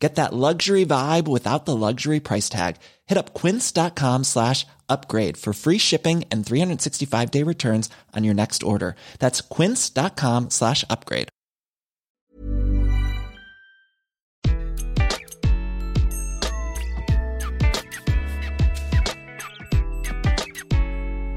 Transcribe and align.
Get 0.00 0.14
that 0.14 0.32
luxury 0.32 0.86
vibe 0.86 1.28
without 1.28 1.66
the 1.66 1.76
luxury 1.76 2.20
price 2.20 2.48
tag. 2.48 2.76
Hit 3.06 3.18
up 3.18 3.34
quince.com 3.34 4.24
slash 4.24 4.66
upgrade 4.88 5.36
for 5.36 5.52
free 5.52 5.76
shipping 5.78 6.24
and 6.32 6.44
365 6.44 7.30
day 7.30 7.44
returns 7.44 7.90
on 8.16 8.24
your 8.24 8.34
next 8.34 8.62
order. 8.62 8.96
That's 9.18 9.42
quince.com 9.42 10.48
slash 10.48 10.84
upgrade. 10.88 11.28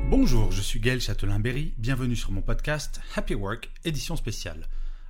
Bonjour, 0.10 0.52
je 0.52 0.62
suis 0.62 0.80
Gaël 0.80 1.02
Châtelain-Berry. 1.02 1.74
Bienvenue 1.78 2.16
sur 2.16 2.32
mon 2.32 2.42
podcast 2.42 3.02
Happy 3.18 3.36
Work, 3.36 3.70
édition 3.84 4.16
spéciale. 4.16 4.68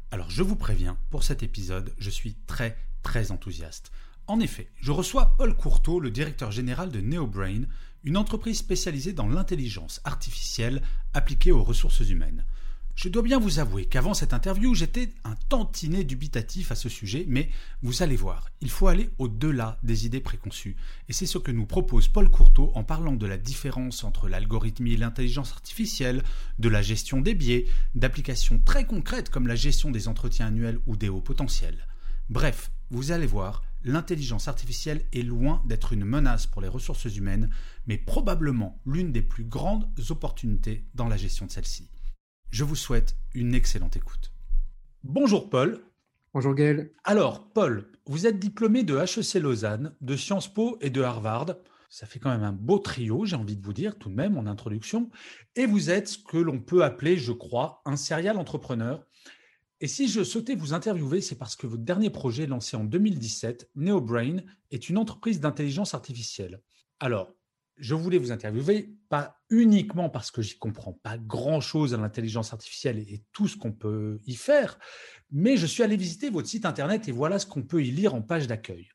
Alors 0.10 0.30
je 0.30 0.42
vous 0.42 0.56
préviens, 0.56 0.98
pour 1.12 1.24
cet 1.24 1.44
épisode, 1.44 1.94
je 2.00 2.10
suis 2.10 2.36
très 2.48 2.78
très 3.04 3.32
enthousiaste. 3.32 3.92
En 4.26 4.40
effet, 4.40 4.72
je 4.80 4.92
reçois 4.92 5.36
Paul 5.38 5.54
Courteau, 5.56 6.00
le 6.00 6.10
directeur 6.10 6.52
général 6.52 6.90
de 6.90 7.02
NeoBrain, 7.02 7.64
une 8.06 8.18
entreprise 8.18 8.58
spécialisée 8.58 9.14
dans 9.14 9.28
l'intelligence 9.28 10.02
artificielle 10.06 10.82
appliquée 11.14 11.52
aux 11.52 11.64
ressources 11.64 12.00
humaines. 12.00 12.46
Je 12.96 13.10
dois 13.10 13.24
bien 13.24 13.40
vous 13.40 13.58
avouer 13.58 13.86
qu'avant 13.86 14.14
cette 14.14 14.34
interview, 14.34 14.76
j'étais 14.76 15.10
un 15.24 15.36
tantinet 15.50 16.04
dubitatif 16.04 16.72
à 16.72 16.76
ce 16.76 16.90
sujet, 16.90 17.26
mais 17.28 17.50
vous 17.82 18.04
allez 18.04 18.16
voir, 18.16 18.50
il 18.62 18.70
faut 18.70 18.88
aller 18.88 19.10
au-delà 19.18 19.80
des 19.82 20.06
idées 20.06 20.20
préconçues, 20.20 20.76
et 21.10 21.14
c'est 21.14 21.26
ce 21.26 21.40
que 21.40 21.52
nous 21.52 21.66
propose 21.66 22.08
Paul 22.08 22.30
Courteau 22.30 22.72
en 22.76 22.84
parlant 22.84 23.16
de 23.16 23.26
la 23.26 23.38
différence 23.38 24.04
entre 24.04 24.30
l'algorithmie 24.30 24.94
et 24.94 24.98
l'intelligence 24.98 25.54
artificielle, 25.54 26.22
de 26.60 26.70
la 26.70 26.84
gestion 26.84 27.20
des 27.20 27.34
biais, 27.34 27.66
d'applications 27.96 28.60
très 28.60 28.86
concrètes 28.86 29.32
comme 29.32 29.48
la 29.48 29.56
gestion 29.56 29.90
des 29.90 30.08
entretiens 30.08 30.48
annuels 30.48 30.80
ou 30.86 30.96
des 30.96 31.10
hauts 31.10 31.20
potentiels. 31.20 31.88
Bref, 32.30 32.70
vous 32.94 33.12
allez 33.12 33.26
voir, 33.26 33.64
l'intelligence 33.84 34.48
artificielle 34.48 35.02
est 35.14 35.24
loin 35.24 35.64
d'être 35.66 35.94
une 35.94 36.06
menace 36.06 36.46
pour 36.46 36.62
les 36.62 36.68
ressources 36.68 37.06
humaines, 37.06 37.50
mais 37.88 37.98
probablement 37.98 38.80
l'une 38.86 39.12
des 39.12 39.24
plus 39.24 39.46
grandes 39.46 39.90
opportunités 40.12 40.86
dans 40.94 41.08
la 41.08 41.18
gestion 41.18 41.48
de 41.48 41.52
celle-ci. 41.52 41.90
Je 42.52 42.64
vous 42.64 42.76
souhaite 42.76 43.18
une 43.34 43.56
excellente 43.56 43.98
écoute. 43.98 44.32
Bonjour 45.04 45.50
Paul. 45.50 45.84
Bonjour 46.36 46.54
Gaël. 46.54 46.92
Alors 47.04 47.52
Paul, 47.52 47.92
vous 48.06 48.28
êtes 48.28 48.38
diplômé 48.38 48.84
de 48.84 48.96
HEC 48.96 49.42
Lausanne, 49.42 49.96
de 50.02 50.16
Sciences 50.16 50.54
Po 50.54 50.78
et 50.80 50.92
de 50.92 51.02
Harvard. 51.02 51.56
Ça 51.90 52.06
fait 52.06 52.20
quand 52.20 52.30
même 52.30 52.44
un 52.44 52.54
beau 52.54 52.78
trio, 52.78 53.26
j'ai 53.26 53.36
envie 53.36 53.56
de 53.56 53.66
vous 53.66 53.74
dire 53.74 53.98
tout 53.98 54.10
de 54.10 54.16
même 54.16 54.38
en 54.38 54.46
introduction. 54.46 55.10
Et 55.56 55.66
vous 55.66 55.90
êtes 55.90 56.10
ce 56.10 56.20
que 56.20 56.38
l'on 56.38 56.60
peut 56.60 56.84
appeler, 56.84 57.18
je 57.18 57.32
crois, 57.32 57.82
un 57.86 57.96
serial 57.96 58.38
entrepreneur 58.38 59.04
et 59.80 59.88
si 59.88 60.08
je 60.08 60.24
souhaitais 60.24 60.56
vous 60.56 60.74
interviewer, 60.74 61.22
c'est 61.22 61.38
parce 61.38 61.56
que 61.56 61.68
votre 61.68 61.84
dernier 61.84 62.10
projet 62.10 62.46
lancé 62.46 62.78
en 62.78 62.84
2017, 62.84 63.72
NeoBrain, 63.76 64.38
est 64.72 64.90
une 64.90 64.98
entreprise 64.98 65.40
d'intelligence 65.40 65.94
artificielle. 65.94 66.62
Alors, 67.00 67.34
je 67.78 67.96
voulais 67.96 68.18
vous 68.18 68.32
interviewer, 68.32 68.96
pas 69.10 69.42
uniquement 69.50 70.10
parce 70.10 70.32
que 70.32 70.42
j'y 70.42 70.58
comprends 70.58 70.94
pas 70.94 71.18
grand-chose 71.18 71.94
à 71.94 71.98
l'intelligence 71.98 72.54
artificielle 72.54 73.00
et 73.00 73.24
tout 73.32 73.48
ce 73.48 73.58
qu'on 73.58 73.72
peut 73.72 74.20
y 74.26 74.36
faire, 74.36 74.78
mais 75.32 75.58
je 75.58 75.66
suis 75.66 75.84
allé 75.84 75.98
visiter 75.98 76.30
votre 76.30 76.48
site 76.48 76.66
internet 76.66 77.08
et 77.08 77.12
voilà 77.12 77.40
ce 77.40 77.46
qu'on 77.46 77.64
peut 77.64 77.84
y 77.84 77.92
lire 77.92 78.14
en 78.14 78.22
page 78.22 78.48
d'accueil. 78.48 78.90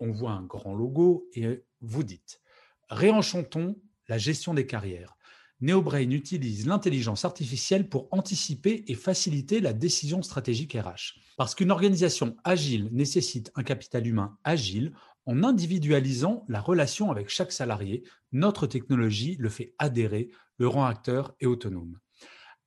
On 0.00 0.10
voit 0.10 0.32
un 0.32 0.42
grand 0.42 0.74
logo 0.74 1.28
et 1.34 1.64
vous 1.80 2.02
dites 2.02 2.40
Réenchantons 2.88 3.80
la 4.08 4.18
gestion 4.18 4.54
des 4.54 4.66
carrières. 4.66 5.16
NeoBrain 5.60 6.10
utilise 6.10 6.66
l'intelligence 6.66 7.24
artificielle 7.24 7.88
pour 7.88 8.08
anticiper 8.12 8.84
et 8.88 8.94
faciliter 8.94 9.60
la 9.60 9.72
décision 9.72 10.22
stratégique 10.22 10.74
RH. 10.74 11.18
Parce 11.36 11.54
qu'une 11.54 11.70
organisation 11.70 12.36
agile 12.44 12.88
nécessite 12.92 13.52
un 13.54 13.62
capital 13.62 14.06
humain 14.06 14.38
agile, 14.44 14.92
en 15.26 15.44
individualisant 15.44 16.44
la 16.48 16.60
relation 16.60 17.10
avec 17.10 17.28
chaque 17.28 17.52
salarié, 17.52 18.02
notre 18.32 18.66
technologie 18.66 19.36
le 19.38 19.48
fait 19.48 19.74
adhérer, 19.78 20.30
le 20.58 20.66
rend 20.66 20.86
acteur 20.86 21.34
et 21.40 21.46
autonome. 21.46 21.98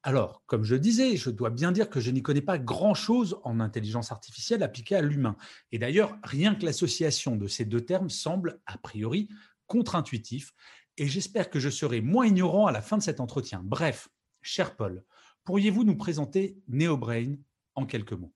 Alors, 0.03 0.43
comme 0.47 0.63
je 0.63 0.75
disais, 0.75 1.15
je 1.15 1.29
dois 1.29 1.49
bien 1.49 1.71
dire 1.71 1.89
que 1.89 2.01
je 2.01 2.11
n'y 2.11 2.21
connais 2.21 2.41
pas 2.41 2.57
grand-chose 2.57 3.39
en 3.43 3.61
intelligence 3.61 4.11
artificielle 4.11 4.61
appliquée 4.61 4.95
à 4.95 5.01
l'humain. 5.01 5.37
Et 5.71 5.79
d'ailleurs, 5.79 6.17
rien 6.23 6.55
que 6.55 6.65
l'association 6.65 7.37
de 7.37 7.47
ces 7.47 7.63
deux 7.63 7.81
termes 7.81 8.09
semble, 8.09 8.59
a 8.65 8.77
priori, 8.77 9.29
contre-intuitif, 9.67 10.53
et 10.97 11.07
j'espère 11.07 11.49
que 11.49 11.59
je 11.59 11.69
serai 11.69 12.01
moins 12.01 12.25
ignorant 12.25 12.67
à 12.67 12.71
la 12.71 12.81
fin 12.81 12.97
de 12.97 13.03
cet 13.03 13.19
entretien. 13.19 13.61
Bref, 13.63 14.09
cher 14.41 14.75
Paul, 14.75 15.03
pourriez-vous 15.43 15.83
nous 15.83 15.95
présenter 15.95 16.57
NeoBrain 16.67 17.35
en 17.75 17.85
quelques 17.85 18.13
mots? 18.13 18.33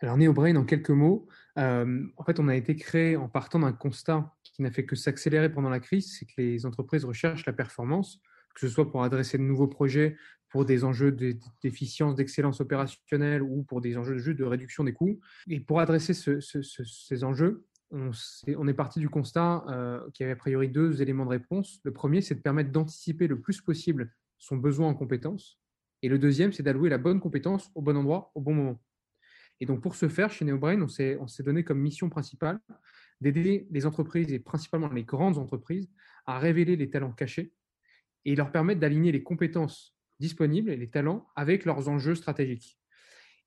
Alors 0.00 0.16
NeoBrain 0.16 0.56
en 0.56 0.64
quelques 0.64 0.90
mots, 0.90 1.28
euh, 1.58 2.06
en 2.16 2.24
fait 2.24 2.40
on 2.40 2.48
a 2.48 2.56
été 2.56 2.74
créé 2.74 3.16
en 3.16 3.28
partant 3.28 3.58
d'un 3.58 3.72
constat 3.72 4.34
qui 4.42 4.62
n'a 4.62 4.70
fait 4.70 4.86
que 4.86 4.96
s'accélérer 4.96 5.52
pendant 5.52 5.68
la 5.68 5.80
crise, 5.80 6.16
c'est 6.18 6.24
que 6.24 6.32
les 6.38 6.64
entreprises 6.64 7.04
recherchent 7.04 7.44
la 7.44 7.52
performance, 7.52 8.20
que 8.54 8.60
ce 8.60 8.68
soit 8.68 8.90
pour 8.90 9.04
adresser 9.04 9.36
de 9.36 9.42
nouveaux 9.42 9.68
projets, 9.68 10.16
pour 10.50 10.64
des 10.64 10.84
enjeux 10.84 11.12
d'efficience, 11.62 12.16
d'excellence 12.16 12.60
opérationnelle 12.60 13.42
ou 13.42 13.62
pour 13.62 13.80
des 13.80 13.96
enjeux 13.96 14.34
de 14.34 14.44
réduction 14.44 14.84
des 14.84 14.92
coûts. 14.92 15.20
Et 15.48 15.60
pour 15.60 15.80
adresser 15.80 16.12
ces 16.12 17.24
enjeux, 17.24 17.64
on, 17.90 18.68
est, 18.68 18.74
parti 18.74 19.00
du 19.00 19.08
constat 19.08 19.64
euh, 19.68 20.00
qu'il 20.10 20.24
y 20.24 20.24
avait 20.24 20.34
a 20.34 20.36
priori 20.36 20.68
deux 20.68 21.02
éléments 21.02 21.24
de 21.24 21.30
réponse. 21.30 21.80
Le 21.84 21.92
premier, 21.92 22.20
c'est 22.20 22.34
de 22.34 22.40
permettre 22.40 22.70
d'anticiper 22.70 23.26
le 23.26 23.40
plus 23.40 23.60
possible 23.60 24.12
son 24.38 24.56
besoin 24.56 24.88
en 24.88 24.94
compétences. 24.94 25.60
Et 26.02 26.08
le 26.08 26.18
deuxième, 26.18 26.52
c'est 26.52 26.62
d'allouer 26.62 26.88
la 26.88 26.98
bonne 26.98 27.20
compétence 27.20 27.70
au 27.74 27.82
bon 27.82 27.96
endroit, 27.96 28.30
au 28.34 28.40
bon 28.40 28.54
moment. 28.54 28.80
Et 29.60 29.66
donc, 29.66 29.82
pour 29.82 29.94
ce 29.94 30.08
faire, 30.08 30.30
chez 30.30 30.44
NeoBrain, 30.44 30.80
on 30.80 30.88
s'est 30.88 31.42
donné 31.42 31.64
comme 31.64 31.80
mission 31.80 32.08
principale 32.08 32.60
d'aider 33.20 33.66
les 33.70 33.84
entreprises, 33.84 34.32
et 34.32 34.38
principalement 34.38 34.88
les 34.88 35.04
grandes 35.04 35.36
entreprises, 35.36 35.90
à 36.24 36.38
révéler 36.38 36.76
les 36.76 36.88
talents 36.88 37.12
cachés 37.12 37.52
et 38.24 38.34
leur 38.34 38.50
permettre 38.50 38.80
d'aligner 38.80 39.12
les 39.12 39.22
compétences 39.22 39.94
disponibles 40.18 40.70
et 40.70 40.76
les 40.76 40.88
talents 40.88 41.26
avec 41.36 41.64
leurs 41.64 41.88
enjeux 41.88 42.14
stratégiques. 42.14 42.78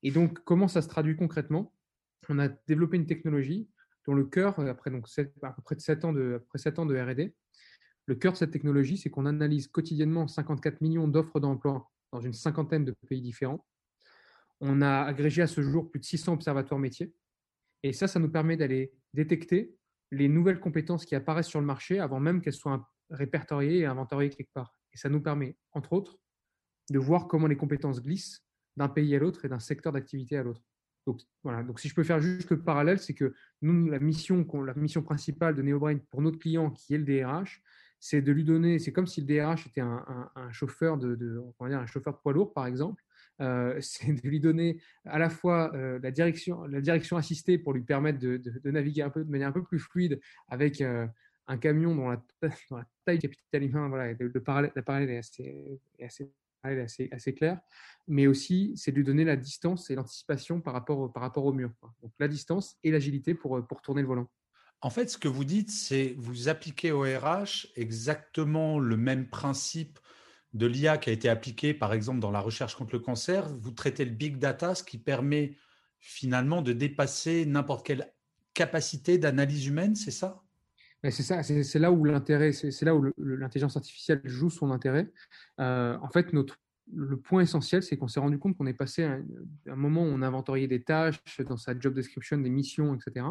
Et 0.02 0.10
donc, 0.10 0.38
comment 0.44 0.68
ça 0.68 0.82
se 0.82 0.88
traduit 0.88 1.16
concrètement? 1.16 1.72
On 2.28 2.38
a 2.38 2.48
développé 2.48 2.96
une 2.96 3.06
technologie 3.06 3.68
dont 4.06 4.14
le 4.14 4.24
cœur, 4.24 4.58
euh, 4.58 4.66
après 4.66 4.90
à 4.90 5.52
peu 5.52 5.62
près 5.62 5.76
de 5.76 5.80
7 5.80 6.04
ans 6.04 6.12
de, 6.12 6.40
après 6.44 6.58
7 6.58 6.78
ans 6.78 6.86
de 6.86 6.96
R&D, 6.96 7.34
le 8.06 8.14
cœur 8.14 8.32
de 8.32 8.38
cette 8.38 8.50
technologie, 8.50 8.98
c'est 8.98 9.10
qu'on 9.10 9.26
analyse 9.26 9.68
quotidiennement 9.68 10.28
54 10.28 10.80
millions 10.80 11.08
d'offres 11.08 11.40
d'emploi 11.40 11.90
dans 12.12 12.20
une 12.20 12.34
cinquantaine 12.34 12.84
de 12.84 12.94
pays 13.08 13.22
différents. 13.22 13.64
On 14.60 14.82
a 14.82 15.02
agrégé 15.02 15.42
à 15.42 15.46
ce 15.46 15.62
jour 15.62 15.90
plus 15.90 16.00
de 16.00 16.04
600 16.04 16.34
observatoires 16.34 16.78
métiers. 16.78 17.14
Et 17.82 17.92
ça, 17.92 18.06
ça 18.06 18.20
nous 18.20 18.30
permet 18.30 18.56
d'aller 18.56 18.92
détecter 19.14 19.74
les 20.10 20.28
nouvelles 20.28 20.60
compétences 20.60 21.04
qui 21.06 21.14
apparaissent 21.14 21.48
sur 21.48 21.60
le 21.60 21.66
marché 21.66 21.98
avant 21.98 22.20
même 22.20 22.40
qu'elles 22.40 22.52
soient 22.54 22.88
répertoriées 23.10 23.80
et 23.80 23.86
inventoriées 23.86 24.30
quelque 24.30 24.52
part. 24.52 24.74
Et 24.92 24.96
ça 24.96 25.08
nous 25.08 25.20
permet, 25.20 25.56
entre 25.72 25.92
autres, 25.92 26.18
de 26.90 26.98
voir 26.98 27.26
comment 27.26 27.46
les 27.46 27.56
compétences 27.56 28.00
glissent 28.00 28.44
d'un 28.76 28.88
pays 28.88 29.14
à 29.14 29.18
l'autre 29.18 29.44
et 29.44 29.48
d'un 29.48 29.60
secteur 29.60 29.92
d'activité 29.92 30.36
à 30.36 30.42
l'autre. 30.42 30.62
Donc, 31.06 31.20
voilà. 31.42 31.62
Donc, 31.62 31.80
si 31.80 31.88
je 31.88 31.94
peux 31.94 32.02
faire 32.02 32.20
juste 32.20 32.50
le 32.50 32.60
parallèle, 32.60 32.98
c'est 32.98 33.14
que 33.14 33.34
nous, 33.62 33.88
la 33.88 33.98
mission, 33.98 34.46
la 34.62 34.74
mission 34.74 35.02
principale 35.02 35.54
de 35.54 35.62
NeoBrain 35.62 35.98
pour 36.10 36.22
notre 36.22 36.38
client, 36.38 36.70
qui 36.70 36.94
est 36.94 36.98
le 36.98 37.04
DRH, 37.04 37.62
c'est 38.00 38.20
de 38.20 38.32
lui 38.32 38.44
donner, 38.44 38.78
c'est 38.78 38.92
comme 38.92 39.06
si 39.06 39.22
le 39.22 39.26
DRH 39.26 39.66
était 39.66 39.80
un, 39.80 40.30
chauffeur 40.50 40.98
de, 40.98 41.42
va 41.58 41.68
dire 41.68 41.78
un 41.78 41.86
chauffeur 41.86 42.12
de 42.12 42.18
poids 42.18 42.32
lourd, 42.32 42.52
par 42.52 42.66
exemple. 42.66 43.02
Euh, 43.40 43.78
c'est 43.80 44.12
de 44.12 44.28
lui 44.28 44.40
donner 44.40 44.80
à 45.04 45.18
la 45.18 45.30
fois 45.30 45.74
euh, 45.74 45.98
la, 46.02 46.10
direction, 46.10 46.64
la 46.66 46.80
direction 46.80 47.16
assistée 47.16 47.58
pour 47.58 47.72
lui 47.72 47.82
permettre 47.82 48.18
de, 48.18 48.40
naviguer 48.64 49.02
un 49.02 49.10
peu 49.10 49.24
de 49.24 49.30
manière 49.30 49.48
un 49.48 49.52
peu 49.52 49.64
plus 49.64 49.78
fluide 49.78 50.20
avec 50.48 50.80
euh, 50.80 51.06
un 51.46 51.58
camion 51.58 51.94
dont 51.94 52.10
la, 52.10 52.22
taille 53.06 53.20
humain, 53.52 53.88
voilà, 53.88 54.12
le, 54.12 54.40
parallèle, 54.40 55.10
est 55.10 56.04
assez 56.04 56.30
elle 56.64 56.78
est 56.78 57.12
assez, 57.12 57.34
claire, 57.34 57.60
mais 58.06 58.26
aussi 58.26 58.72
c'est 58.76 58.90
de 58.90 58.96
lui 58.96 59.04
donner 59.04 59.24
la 59.24 59.36
distance 59.36 59.90
et 59.90 59.94
l'anticipation 59.94 60.60
par 60.60 60.74
rapport, 60.74 61.12
par 61.12 61.22
rapport 61.22 61.44
au 61.44 61.52
mur. 61.52 61.70
Donc 62.02 62.12
la 62.18 62.28
distance 62.28 62.76
et 62.82 62.90
l'agilité 62.90 63.34
pour, 63.34 63.66
pour 63.66 63.80
tourner 63.82 64.02
le 64.02 64.08
volant. 64.08 64.30
En 64.80 64.90
fait, 64.90 65.08
ce 65.08 65.16
que 65.16 65.28
vous 65.28 65.44
dites, 65.44 65.70
c'est 65.70 66.14
vous 66.18 66.48
appliquez 66.48 66.92
au 66.92 67.02
RH 67.02 67.68
exactement 67.74 68.78
le 68.78 68.96
même 68.96 69.28
principe 69.28 69.98
de 70.52 70.66
l'IA 70.66 70.98
qui 70.98 71.10
a 71.10 71.12
été 71.12 71.28
appliqué, 71.28 71.74
par 71.74 71.92
exemple, 71.92 72.20
dans 72.20 72.30
la 72.30 72.40
recherche 72.40 72.76
contre 72.76 72.94
le 72.94 73.00
cancer. 73.00 73.48
Vous 73.48 73.72
traitez 73.72 74.04
le 74.04 74.10
big 74.10 74.38
data, 74.38 74.74
ce 74.74 74.84
qui 74.84 74.98
permet 74.98 75.56
finalement 75.98 76.62
de 76.62 76.72
dépasser 76.72 77.46
n'importe 77.46 77.86
quelle 77.86 78.12
capacité 78.52 79.18
d'analyse 79.18 79.66
humaine, 79.66 79.96
c'est 79.96 80.10
ça? 80.10 80.43
C'est 81.10 81.22
ça, 81.22 81.42
c'est 81.42 81.78
là 81.78 81.92
où 81.92 82.04
l'intérêt, 82.04 82.52
c'est 82.52 82.82
là 82.82 82.94
où 82.94 83.12
l'intelligence 83.18 83.76
artificielle 83.76 84.20
joue 84.24 84.50
son 84.50 84.70
intérêt. 84.70 85.10
Euh, 85.60 85.98
en 86.00 86.08
fait, 86.08 86.32
notre 86.32 86.58
le 86.92 87.16
point 87.16 87.42
essentiel, 87.42 87.82
c'est 87.82 87.96
qu'on 87.96 88.08
s'est 88.08 88.20
rendu 88.20 88.38
compte 88.38 88.56
qu'on 88.56 88.66
est 88.66 88.74
passé 88.74 89.04
à 89.04 89.18
un 89.68 89.76
moment 89.76 90.02
où 90.02 90.08
on 90.08 90.22
inventoriait 90.22 90.68
des 90.68 90.82
tâches 90.82 91.18
dans 91.48 91.56
sa 91.56 91.78
job 91.78 91.94
description, 91.94 92.38
des 92.38 92.50
missions, 92.50 92.94
etc. 92.94 93.26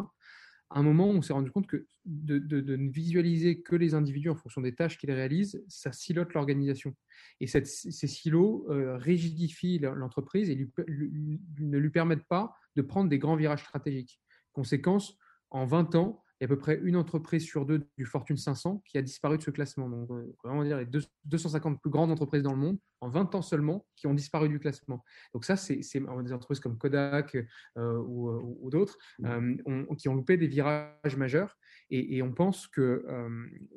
À 0.70 0.80
un 0.80 0.82
moment 0.82 1.08
où 1.08 1.12
on 1.12 1.22
s'est 1.22 1.32
rendu 1.32 1.52
compte 1.52 1.68
que 1.68 1.86
de, 2.04 2.38
ne 2.60 2.90
visualiser 2.90 3.60
que 3.60 3.76
les 3.76 3.94
individus 3.94 4.30
en 4.30 4.34
fonction 4.34 4.60
des 4.60 4.74
tâches 4.74 4.98
qu'ils 4.98 5.12
réalisent, 5.12 5.62
ça 5.68 5.92
silote 5.92 6.34
l'organisation. 6.34 6.96
Et 7.40 7.46
ces 7.46 7.64
silos 7.64 8.66
euh, 8.70 8.96
rigidifient 8.96 9.78
l'entreprise 9.78 10.50
et 10.50 10.56
ne 10.56 11.78
lui 11.78 11.90
permettent 11.90 12.26
pas 12.26 12.56
de 12.74 12.82
prendre 12.82 13.08
des 13.08 13.18
grands 13.18 13.36
virages 13.36 13.62
stratégiques. 13.62 14.20
Conséquence, 14.52 15.16
en 15.50 15.64
20 15.64 15.94
ans, 15.94 16.23
il 16.40 16.44
y 16.44 16.44
a 16.44 16.46
à 16.46 16.48
peu 16.48 16.58
près 16.58 16.80
une 16.82 16.96
entreprise 16.96 17.44
sur 17.44 17.64
deux 17.64 17.86
du 17.96 18.04
Fortune 18.04 18.36
500 18.36 18.82
qui 18.84 18.98
a 18.98 19.02
disparu 19.02 19.38
de 19.38 19.42
ce 19.42 19.50
classement. 19.50 19.88
Donc, 19.88 20.10
euh, 20.10 20.34
vraiment 20.42 20.64
dire 20.64 20.78
les 20.78 20.86
250 21.26 21.80
plus 21.80 21.90
grandes 21.90 22.10
entreprises 22.10 22.42
dans 22.42 22.52
le 22.52 22.58
monde, 22.58 22.78
en 23.00 23.08
20 23.08 23.34
ans 23.36 23.42
seulement, 23.42 23.86
qui 23.94 24.06
ont 24.08 24.14
disparu 24.14 24.48
du 24.48 24.58
classement. 24.58 25.04
Donc 25.32 25.44
ça, 25.44 25.56
c'est 25.56 25.76
des 25.76 26.32
entreprises 26.32 26.60
comme 26.60 26.76
Kodak 26.76 27.36
euh, 27.76 27.98
ou, 27.98 28.68
d'autres 28.70 28.98
mmh. 29.20 29.26
euh, 29.68 29.94
qui 29.96 30.08
ont 30.08 30.14
loupé 30.14 30.36
des 30.36 30.48
virages 30.48 31.16
majeurs. 31.16 31.56
Et, 31.90 32.20
on 32.22 32.32
pense 32.32 32.66
que, 32.66 33.04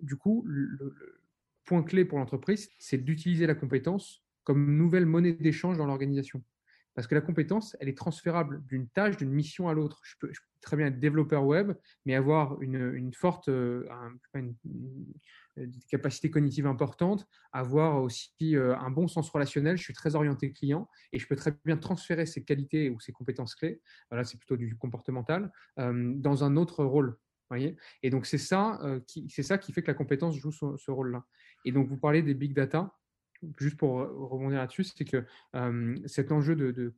du 0.02 0.16
coup, 0.16 0.44
le 0.48 0.96
point 1.66 1.84
clé 1.84 2.06
pour 2.06 2.18
l'entreprise, 2.18 2.70
c'est 2.80 2.98
d'utiliser 2.98 3.46
la 3.46 3.54
compétence 3.54 4.24
comme 4.44 4.78
nouvelle 4.78 5.06
monnaie 5.06 5.34
d'échange 5.34 5.78
dans 5.78 5.86
l'organisation. 5.86 6.42
Parce 6.98 7.06
que 7.06 7.14
la 7.14 7.22
compétence, 7.22 7.78
elle 7.80 7.90
est 7.90 7.98
transférable 7.98 8.66
d'une 8.66 8.90
tâche, 8.90 9.18
d'une 9.18 9.30
mission 9.30 9.70
à 9.70 9.76
l'autre. 9.76 10.02
Je 10.04 10.16
peux, 10.20 10.32
très 10.62 10.76
bien 10.76 10.88
être 10.88 11.00
développeur 11.00 11.46
web, 11.46 11.74
mais 12.08 12.16
avoir 12.16 12.60
une, 12.60 13.14
forte 13.14 13.50
euh, 13.50 13.88
capacité 15.92 16.32
cognitive 16.32 16.66
importante, 16.66 17.28
avoir 17.54 18.02
aussi 18.02 18.56
euh, 18.56 18.76
un 18.80 18.90
bon 18.90 19.08
sens 19.08 19.30
relationnel. 19.30 19.78
Je 19.78 19.84
suis 19.84 19.94
très 19.94 20.16
orienté 20.16 20.52
client 20.52 20.90
et 21.14 21.20
je 21.20 21.28
peux 21.28 21.36
très 21.36 21.56
bien 21.66 21.78
transférer 21.78 22.26
ces 22.26 22.44
qualités 22.44 22.90
ou 22.90 23.00
ces 23.00 23.12
compétences 23.12 23.54
clés, 23.54 23.80
voilà, 24.10 24.24
c'est 24.24 24.40
plutôt 24.40 24.58
du 24.58 24.76
comportemental, 24.76 25.52
euh, 25.78 26.14
dans 26.16 26.44
un 26.44 26.58
autre 26.58 26.84
rôle. 26.84 27.16
Voyez 27.52 27.78
et 28.02 28.10
donc, 28.10 28.26
c'est 28.26 28.40
ça, 28.40 28.82
qui, 29.06 29.30
ça 29.30 29.60
qui 29.60 29.72
fait 29.72 29.84
que 29.84 29.92
la 29.92 29.94
compétence 29.94 30.36
joue 30.36 30.52
ce 30.52 30.90
rôle-là. 30.90 31.24
Et 31.64 31.72
donc, 31.72 31.88
vous 31.90 31.98
parlez 31.98 32.24
des 32.24 32.34
big 32.34 32.56
data 32.56 32.92
juste 33.58 33.78
pour 33.78 34.00
rebondir 34.00 34.60
là-dessus, 34.60 34.84
c'est 34.84 35.06
que 35.06 35.26
cet 36.06 36.32
enjeu 36.32 36.56
de, 36.56 36.94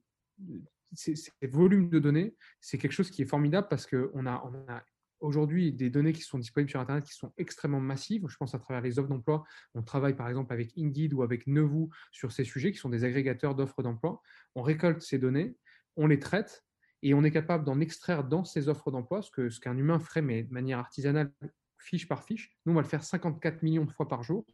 ces, 0.93 1.15
volumes 1.43 1.89
de 1.89 1.99
données, 1.99 2.35
c'est 2.59 2.77
quelque 2.77 2.93
chose 2.93 3.09
qui 3.09 3.21
est 3.21 3.25
formidable 3.25 3.67
parce 3.69 3.85
qu'on 3.85 4.25
a, 4.25 4.43
on 4.45 4.71
a 4.71 4.83
aujourd'hui 5.19 5.71
des 5.71 5.89
données 5.89 6.13
qui 6.13 6.21
sont 6.21 6.39
disponibles 6.39 6.69
sur 6.69 6.79
Internet 6.79 7.05
qui 7.05 7.13
sont 7.13 7.31
extrêmement 7.37 7.79
massives. 7.79 8.25
Je 8.27 8.37
pense 8.37 8.55
à 8.55 8.59
travers 8.59 8.81
les 8.81 8.99
offres 8.99 9.09
d'emploi. 9.09 9.43
On 9.73 9.83
travaille 9.83 10.15
par 10.15 10.27
exemple 10.29 10.53
avec 10.53 10.71
Indeed 10.77 11.13
ou 11.13 11.23
avec 11.23 11.47
Nevou 11.47 11.89
sur 12.11 12.31
ces 12.31 12.43
sujets 12.43 12.71
qui 12.71 12.77
sont 12.77 12.89
des 12.89 13.03
agrégateurs 13.03 13.55
d'offres 13.55 13.83
d'emploi. 13.83 14.21
On 14.55 14.61
récolte 14.61 15.01
ces 15.01 15.17
données, 15.17 15.55
on 15.95 16.07
les 16.07 16.19
traite 16.19 16.63
et 17.01 17.13
on 17.13 17.23
est 17.23 17.31
capable 17.31 17.63
d'en 17.63 17.79
extraire 17.79 18.23
dans 18.23 18.43
ces 18.43 18.69
offres 18.69 18.91
d'emploi 18.91 19.21
ce 19.21 19.31
qu'un 19.31 19.49
ce 19.49 19.79
humain 19.79 19.99
ferait 19.99 20.21
mais 20.21 20.43
de 20.43 20.53
manière 20.53 20.79
artisanale, 20.79 21.31
fiche 21.77 22.07
par 22.07 22.23
fiche. 22.23 22.57
Nous, 22.65 22.73
on 22.73 22.75
va 22.75 22.81
le 22.81 22.87
faire 22.87 23.03
54 23.03 23.63
millions 23.63 23.85
de 23.85 23.91
fois 23.91 24.07
par 24.07 24.23
jour. 24.23 24.45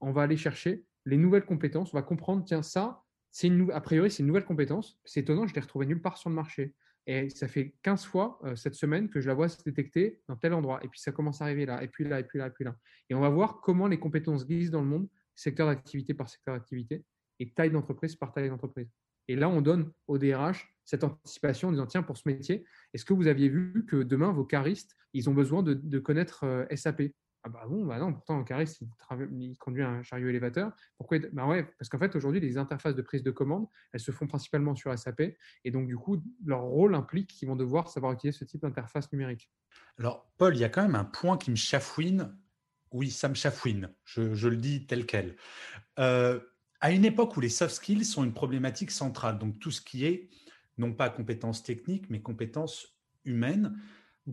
On 0.00 0.12
va 0.12 0.22
aller 0.22 0.36
chercher 0.36 0.84
les 1.04 1.16
nouvelles 1.16 1.44
compétences, 1.44 1.92
on 1.92 1.96
va 1.96 2.02
comprendre, 2.02 2.44
tiens, 2.44 2.62
ça, 2.62 3.02
c'est 3.30 3.50
a 3.72 3.80
priori, 3.80 4.10
c'est 4.10 4.20
une 4.20 4.26
nouvelle 4.26 4.44
compétence. 4.44 5.00
C'est 5.04 5.20
étonnant, 5.20 5.46
je 5.46 5.54
l'ai 5.54 5.60
retrouvée 5.60 5.86
nulle 5.86 6.02
part 6.02 6.18
sur 6.18 6.28
le 6.28 6.36
marché. 6.36 6.74
Et 7.06 7.30
ça 7.30 7.48
fait 7.48 7.74
15 7.82 8.04
fois 8.04 8.38
euh, 8.44 8.54
cette 8.54 8.74
semaine 8.74 9.08
que 9.08 9.20
je 9.20 9.26
la 9.26 9.34
vois 9.34 9.48
se 9.48 9.60
détecter 9.62 10.20
dans 10.28 10.36
tel 10.36 10.52
endroit. 10.52 10.80
Et 10.84 10.88
puis 10.88 11.00
ça 11.00 11.10
commence 11.10 11.40
à 11.40 11.44
arriver 11.46 11.66
là, 11.66 11.82
et 11.82 11.88
puis 11.88 12.04
là, 12.04 12.20
et 12.20 12.24
puis 12.24 12.38
là, 12.38 12.46
et 12.46 12.50
puis 12.50 12.64
là. 12.64 12.76
Et 13.08 13.14
on 13.14 13.20
va 13.20 13.28
voir 13.28 13.60
comment 13.60 13.88
les 13.88 13.98
compétences 13.98 14.46
glissent 14.46 14.70
dans 14.70 14.82
le 14.82 14.86
monde, 14.86 15.08
secteur 15.34 15.66
d'activité 15.66 16.14
par 16.14 16.28
secteur 16.28 16.54
d'activité, 16.54 17.04
et 17.40 17.50
taille 17.50 17.70
d'entreprise 17.70 18.14
par 18.14 18.32
taille 18.32 18.48
d'entreprise. 18.48 18.88
Et 19.28 19.36
là, 19.36 19.48
on 19.48 19.60
donne 19.62 19.90
au 20.06 20.18
DRH 20.18 20.68
cette 20.84 21.04
anticipation 21.04 21.68
en 21.68 21.72
disant, 21.72 21.86
tiens, 21.86 22.02
pour 22.02 22.16
ce 22.16 22.28
métier, 22.28 22.64
est-ce 22.92 23.04
que 23.04 23.14
vous 23.14 23.26
aviez 23.26 23.48
vu 23.48 23.84
que 23.86 24.02
demain, 24.02 24.32
vos 24.32 24.44
caristes, 24.44 24.96
ils 25.12 25.28
ont 25.30 25.34
besoin 25.34 25.62
de, 25.62 25.98
connaître 25.98 26.44
euh, 26.44 26.66
SAP 26.74 27.02
ah 27.44 27.48
bah 27.48 27.64
bon, 27.68 27.84
bah 27.84 27.98
non, 27.98 28.12
pourtant, 28.12 28.44
Caris, 28.44 28.78
il, 28.80 28.88
il, 29.40 29.58
conduit 29.58 29.82
un 29.82 30.02
chariot 30.04 30.28
élévateur. 30.28 30.70
Pourquoi 30.96 31.18
Bah 31.32 31.46
ouais, 31.46 31.64
parce 31.76 31.88
qu'en 31.88 31.98
fait, 31.98 32.14
aujourd'hui, 32.14 32.40
les 32.40 32.56
interfaces 32.56 32.94
de 32.94 33.02
prise 33.02 33.24
de 33.24 33.32
commande, 33.32 33.66
elles 33.92 34.00
se 34.00 34.12
font 34.12 34.28
principalement 34.28 34.76
sur 34.76 34.96
SAP. 34.96 35.22
Et 35.64 35.70
donc, 35.72 35.88
du 35.88 35.96
coup, 35.96 36.22
leur 36.44 36.62
rôle 36.62 36.94
implique 36.94 37.30
qu'ils 37.30 37.48
vont 37.48 37.56
devoir 37.56 37.88
savoir 37.88 38.12
utiliser 38.12 38.38
ce 38.38 38.44
type 38.44 38.62
d'interface 38.62 39.10
numérique. 39.10 39.50
Alors, 39.98 40.30
Paul, 40.38 40.54
il 40.56 40.60
y 40.60 40.64
a 40.64 40.68
quand 40.68 40.82
même 40.82 40.94
un 40.94 41.04
point 41.04 41.36
qui 41.36 41.50
me 41.50 41.56
chafouine. 41.56 42.32
Oui, 42.92 43.10
ça 43.10 43.28
me 43.28 43.34
chafouine. 43.34 43.92
Je, 44.04 44.48
le 44.48 44.56
dis 44.56 44.86
tel 44.86 45.04
quel. 45.04 45.36
Euh, 45.98 46.38
à 46.80 46.92
une 46.92 47.04
époque 47.04 47.36
où 47.36 47.40
les 47.40 47.48
soft 47.48 47.74
skills 47.74 48.04
sont 48.04 48.22
une 48.22 48.34
problématique 48.34 48.92
centrale, 48.92 49.38
donc 49.38 49.58
tout 49.58 49.70
ce 49.72 49.80
qui 49.80 50.04
est, 50.04 50.30
non 50.78 50.92
pas 50.92 51.10
compétences 51.10 51.64
techniques, 51.64 52.08
mais 52.08 52.20
compétences 52.20 52.98
humaines, 53.24 53.76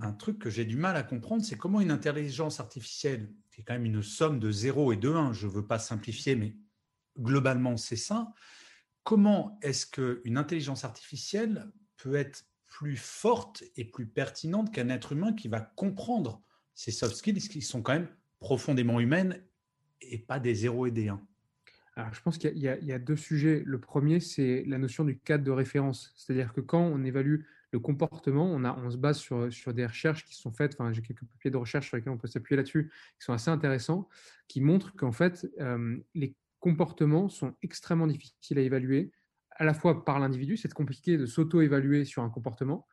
un 0.02 0.14
truc 0.14 0.40
que 0.40 0.50
j'ai 0.50 0.66
du 0.66 0.78
mal 0.78 0.96
à 0.96 1.04
comprendre, 1.04 1.44
c'est 1.44 1.58
comment 1.58 1.82
une 1.82 1.92
intelligence 1.92 2.60
artificielle, 2.60 3.34
qui 3.52 3.62
est 3.62 3.64
quand 3.64 3.74
même 3.74 3.86
une 3.86 4.04
somme 4.04 4.40
de 4.40 4.52
0 4.52 4.94
et 4.94 4.98
de 4.98 5.10
1, 5.10 5.34
je 5.34 5.48
ne 5.48 5.52
veux 5.52 5.66
pas 5.66 5.80
simplifier, 5.80 6.36
mais 6.36 6.56
globalement 7.18 7.76
c'est 7.78 7.96
ça, 7.96 8.34
comment 9.04 9.58
est-ce 9.62 9.88
qu'une 9.88 10.38
intelligence 10.38 10.86
artificielle 10.86 11.72
peut 11.98 12.16
être 12.16 12.46
plus 12.68 12.98
forte 12.98 13.64
et 13.76 13.86
plus 13.86 14.06
pertinente 14.06 14.72
qu'un 14.72 14.90
être 14.90 15.14
humain 15.14 15.34
qui 15.34 15.48
va 15.48 15.60
comprendre 15.60 16.42
ces 16.76 16.92
soft 16.92 17.16
skills 17.16 17.50
qui 17.50 17.62
sont 17.62 17.82
quand 17.82 17.94
même 17.94 18.10
profondément 18.40 19.00
humaines 19.00 19.44
et 20.02 20.20
pas 20.20 20.40
des 20.40 20.54
0 20.54 20.88
et 20.88 20.92
des 20.92 21.10
1 21.10 21.22
alors, 21.96 22.14
je 22.14 22.22
pense 22.22 22.38
qu'il 22.38 22.56
y, 22.56 22.62
y, 22.62 22.94
a 22.94 23.00
deux 23.00 23.18
sujets. 23.18 23.62
Le 23.66 23.78
premier, 23.78 24.22
c'est 24.22 24.64
la 24.68 24.78
notion 24.78 25.04
du 25.04 25.20
cadre 25.20 25.44
de 25.44 25.52
référence. 25.52 26.14
C'est-à-dire 26.16 26.54
que 26.54 26.62
quand 26.62 26.80
on 26.80 27.04
évalue 27.04 27.42
le 27.71 27.80
comportement, 27.80 28.45
on, 28.45 28.63
a, 28.63 28.92
se 28.92 28.98
base 28.98 29.18
sur, 29.18 29.51
sur 29.51 29.74
des 29.74 29.86
recherches 29.86 30.25
qui 30.25 30.36
sont 30.36 30.51
faites, 30.51 30.74
enfin 30.74 30.92
j'ai 30.92 31.01
quelques 31.01 31.25
papiers 31.25 31.51
de 31.51 31.57
recherche 31.57 31.88
sur 31.88 31.98
lesquels 31.98 32.13
on 32.13 32.18
peut 32.18 32.27
s'appuyer 32.27 32.57
là-dessus, 32.57 32.92
qui 33.19 33.25
sont 33.25 33.33
assez 33.33 33.51
intéressants, 33.51 34.10
qui 34.48 34.62
montrent 34.62 34.95
qu'en 34.95 35.12
fait, 35.12 35.48
euh, 35.60 35.98
les 36.16 36.36
comportements 36.60 37.30
sont 37.30 37.54
extrêmement 37.62 38.07
difficiles 38.07 38.57
à 38.57 38.62
évaluer, 38.62 39.12
à 39.51 39.66
la 39.66 39.74
fois 39.74 40.06
par 40.06 40.19
l'individu, 40.19 40.57
c'est 40.57 40.71
compliqué 40.74 41.18
de 41.18 41.25
s'auto-évaluer 41.25 42.06
sur 42.06 42.24
un 42.24 42.30
comportement, 42.30 42.88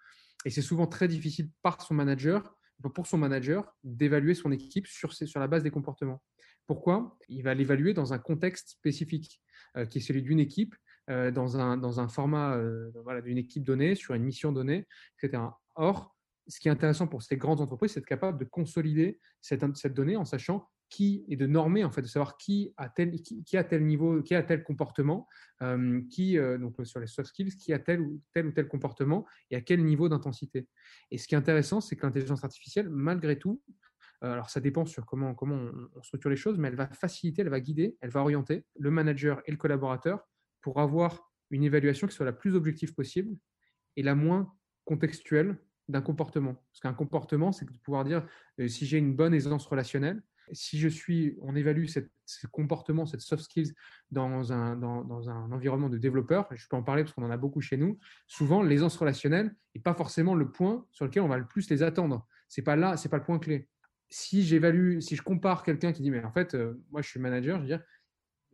et 0.44 0.50
c'est 0.50 0.62
souvent 0.62 0.87
très 0.87 1.08
difficile 1.08 1.49
par 1.62 1.81
son 1.81 1.94
manager, 1.94 2.56
pour 2.94 3.06
son 3.06 3.19
manager, 3.19 3.75
d'évaluer 3.84 4.34
son 4.34 4.52
équipe 4.52 4.87
sur, 4.87 5.12
sur 5.12 5.40
la 5.40 5.46
base 5.49 5.62
des 5.62 5.70
comportements. 5.70 6.23
Pourquoi? 6.67 7.17
Il 7.28 7.43
va 7.43 7.55
l'évaluer 7.55 7.94
dans 7.94 8.12
un 8.12 8.19
contexte 8.19 8.70
spécifique, 8.70 9.40
euh, 9.76 9.87
qui 9.87 9.99
est 9.99 10.00
celui 10.00 10.23
d'une 10.23 10.40
équipe, 10.40 10.75
euh, 11.08 11.31
dans, 11.31 11.56
un, 11.56 11.76
dans 11.76 12.00
un 12.00 12.08
format 12.08 12.56
euh, 12.56 12.91
d'une 13.23 13.38
équipe 13.38 13.62
donnée, 13.62 13.95
sur 13.95 14.14
une 14.14 14.25
mission 14.25 14.50
donnée, 14.50 14.88
etc. 15.23 15.40
Or, 15.76 16.16
ce 16.49 16.59
qui 16.59 16.66
est 16.66 16.71
intéressant 16.71 17.07
pour 17.07 17.23
ces 17.23 17.37
grandes 17.37 17.61
entreprises, 17.61 17.92
c'est 17.92 18.00
d'être 18.00 18.09
capable 18.09 18.38
de 18.38 18.45
consolider 18.45 19.21
cette, 19.40 19.64
cette, 19.76 19.95
donnée 19.95 20.16
en 20.16 20.25
sachant 20.25 20.69
qui 20.88 21.25
et 21.28 21.37
de 21.37 21.47
normer 21.47 21.85
en 21.85 21.92
fait 21.92 22.02
de 22.02 22.09
savoir 22.09 22.37
qui 22.37 22.73
a 22.76 22.88
tel 22.88 23.12
qui, 23.21 23.57
a 23.57 23.62
tel 23.62 23.85
niveau 23.85 24.23
qui 24.23 24.35
a 24.35 24.42
tel 24.42 24.62
comportement 24.62 25.26
euh, 25.61 26.00
qui 26.11 26.37
donc 26.61 26.76
sur 26.85 27.00
les 27.00 27.09
soft 27.09 27.31
skills 27.31 27.57
qui 27.57 27.73
a 27.73 27.81
tel 27.81 28.00
ou 28.00 28.23
tel 28.33 28.47
ou 28.47 28.52
tel 28.52 28.69
comportement 28.69 29.26
et 29.50 29.57
à 29.57 29.61
quel 29.61 29.85
niveau 29.85 30.09
d'intensité 30.09 30.69
et 31.11 31.19
ce 31.19 31.26
qui 31.26 31.35
est 31.35 31.38
intéressant 31.38 31.81
c'est 31.81 31.97
que 31.97 32.07
l'intelligence 32.07 32.45
artificielle 32.45 32.88
malgré 32.88 33.37
tout 33.37 33.61
alors 34.21 34.49
ça 34.49 34.61
dépend 34.61 34.87
sur 34.87 35.04
comment 35.07 35.35
comment 35.35 35.57
on, 35.57 36.02
structure 36.04 36.31
les 36.31 36.37
choses 36.37 36.57
mais 36.57 36.69
elle 36.69 36.76
va 36.76 36.87
faciliter 36.87 37.42
elle 37.42 37.49
va 37.49 37.59
guider 37.59 37.97
elle 38.00 38.11
va 38.11 38.21
orienter 38.21 38.64
le 38.78 38.92
manager 38.92 39.42
et 39.47 39.50
le 39.50 39.57
collaborateur 39.57 40.25
pour 40.66 40.80
avoir 40.80 41.30
une 41.50 41.62
évaluation 41.62 42.08
qui 42.08 42.14
soit 42.16 42.26
la 42.26 42.32
plus 42.32 42.56
objective 42.56 42.92
possible 42.92 43.37
et 43.94 44.02
la 44.02 44.16
moins 44.16 44.52
contextuelle 44.85 45.56
d'un 45.87 46.00
comportement. 46.00 46.54
Parce 46.54 46.80
qu'un 46.80 46.92
comportement, 46.92 47.52
c'est 47.52 47.66
de 47.66 47.70
pouvoir 47.85 48.02
dire 48.02 48.26
euh, 48.58 48.66
si 48.66 48.85
j'ai 48.85 48.99
une 48.99 49.14
bonne 49.14 49.32
aisance 49.32 49.64
relationnelle, 49.64 50.20
si 50.50 50.80
je 50.80 50.88
suis, 50.88 51.38
on 51.40 51.54
évalue 51.54 51.85
cette, 51.87 52.11
ce 52.25 52.49
comportement, 52.49 53.06
cette 53.06 53.20
soft 53.20 53.44
skills 53.44 53.75
dans 54.11 54.52
un, 54.52 54.75
dans, 54.75 55.30
un 55.30 55.52
environnement 55.52 55.88
de 55.88 55.99
développeur, 55.99 56.49
je 56.50 56.66
peux 56.66 56.75
en 56.75 56.82
parler 56.82 57.04
parce 57.04 57.14
qu'on 57.14 57.23
en 57.25 57.30
a 57.30 57.37
beaucoup 57.37 57.61
chez 57.61 57.76
nous, 57.76 57.96
souvent 58.26 58.61
l'aisance 58.61 58.96
relationnelle 58.96 59.54
n'est 59.73 59.82
pas 59.82 59.94
forcément 59.94 60.35
le 60.35 60.50
point 60.50 60.85
sur 60.90 61.04
lequel 61.04 61.23
on 61.23 61.28
va 61.28 61.38
le 61.38 61.46
plus 61.46 61.70
les 61.70 61.85
attendre. 61.85 62.26
C'est 62.49 62.62
pas 62.62 62.75
là, 62.75 62.96
c'est 62.96 63.08
pas 63.08 63.18
le 63.18 63.25
point 63.25 63.38
clé. 63.38 63.68
Si 64.08 64.42
j'évalue, 64.42 64.99
si 64.99 65.14
je 65.14 65.23
compare 65.23 65.62
quelqu'un 65.62 65.92
qui 65.92 66.02
dit 66.02 66.11
mais 66.11 66.25
en 66.25 66.32
fait, 66.32 66.56
euh, 66.56 66.75
moi 66.90 67.02
je 67.02 67.08
suis 67.08 67.20
manager, 67.20 67.58
je 67.58 67.62
veux 67.62 67.68
dire, 67.68 67.82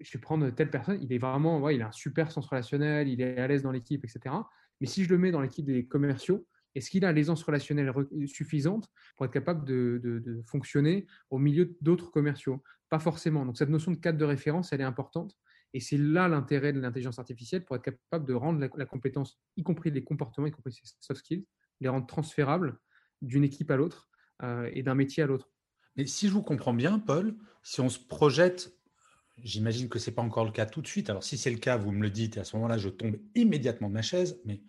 je 0.03 0.13
vais 0.13 0.21
prendre 0.21 0.49
telle 0.51 0.71
personne, 0.71 0.99
il 1.03 1.13
est 1.13 1.19
vraiment, 1.19 1.61
ouais, 1.61 1.77
il 1.77 1.83
a 1.83 1.89
un 1.89 1.93
super 1.93 2.31
sens 2.31 2.47
relationnel, 2.47 3.09
il 3.09 3.21
est 3.21 3.39
à 3.39 3.47
l'aise 3.47 3.63
dans 3.63 3.73
l'équipe, 3.73 4.05
etc. 4.05 4.35
Mais 4.81 4.87
si 4.87 5.05
je 5.05 5.11
le 5.11 5.19
mets 5.19 5.31
dans 5.31 5.41
l'équipe 5.41 5.65
des 5.65 5.87
commerciaux, 5.87 6.47
est-ce 6.75 6.91
qu'il 6.91 7.05
a 7.05 7.13
l'aisance 7.13 7.43
relationnelle 7.43 7.93
suffisante 8.27 8.89
pour 9.17 9.27
être 9.27 9.33
capable 9.33 9.65
de, 9.65 10.43
fonctionner 10.47 11.07
au 11.31 11.39
milieu 11.39 11.77
d'autres 11.81 12.11
commerciaux? 12.11 12.63
Pas 12.89 12.99
forcément. 12.99 13.45
Donc 13.45 13.59
cette 13.59 13.69
notion 13.69 13.93
de 13.93 13.97
cadre 13.97 14.19
de 14.19 14.25
référence, 14.25 14.73
elle 14.73 14.81
est 14.81 14.85
importante. 14.85 15.37
Et 15.75 15.81
c'est 15.81 15.97
là 15.97 16.29
l'intérêt 16.29 16.73
de 16.73 16.81
l'intelligence 16.81 17.19
artificielle 17.19 17.65
pour 17.65 17.77
être 17.77 17.83
capable 17.83 18.27
de 18.27 18.35
rendre 18.35 18.69
la, 18.77 18.87
compétence, 18.87 19.39
y 19.57 19.63
compris 19.63 19.91
les 19.91 20.05
comportements, 20.05 20.47
y 20.47 20.51
compris 20.51 20.73
ses 20.73 20.83
soft 21.01 21.21
skills, 21.21 21.47
les 21.81 21.89
rendre 21.89 22.07
transférables 22.07 22.79
d'une 23.23 23.45
équipe 23.45 23.71
à 23.71 23.77
l'autre 23.77 24.11
euh, 24.43 24.71
et 24.75 24.83
d'un 24.83 24.95
métier 24.95 25.23
à 25.23 25.27
l'autre. 25.27 25.51
Mais 25.97 26.07
si 26.07 26.29
je 26.29 26.33
vous 26.33 26.43
comprends 26.43 26.75
bien, 26.75 26.99
Paul, 26.99 27.37
si 27.63 27.81
on 27.81 27.89
se 27.89 27.99
projette 27.99 28.75
j'imagine 29.39 29.89
que 29.89 29.99
ce 29.99 30.11
n'est 30.11 30.15
pas 30.15 30.23
encore 30.23 30.45
le 30.45 30.53
cas 30.53 30.67
tout 30.67 30.83
de 30.83 30.87
suite. 30.87 31.11
Alors 31.11 31.25
si 31.25 31.39
c'est 31.39 31.51
le 31.51 31.59
cas, 31.59 31.77
vous 31.77 31.93
me 31.93 32.03
le 32.03 32.11
dites, 32.11 32.37
et 32.37 32.41
à 32.41 32.45
ce 32.45 32.57
moment-là, 32.57 32.79
je 32.79 32.89
tombe 32.89 33.17
immédiatement 33.35 33.89
de 33.89 33.95
ma 33.95 34.03
chaise. 34.03 34.41
Mais 34.45 34.63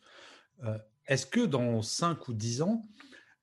euh, 0.63 0.77
est-ce 1.07 1.25
que 1.25 1.41
dans 1.45 1.81
5 1.81 2.27
ou 2.27 2.33
10 2.33 2.61
ans, 2.61 2.87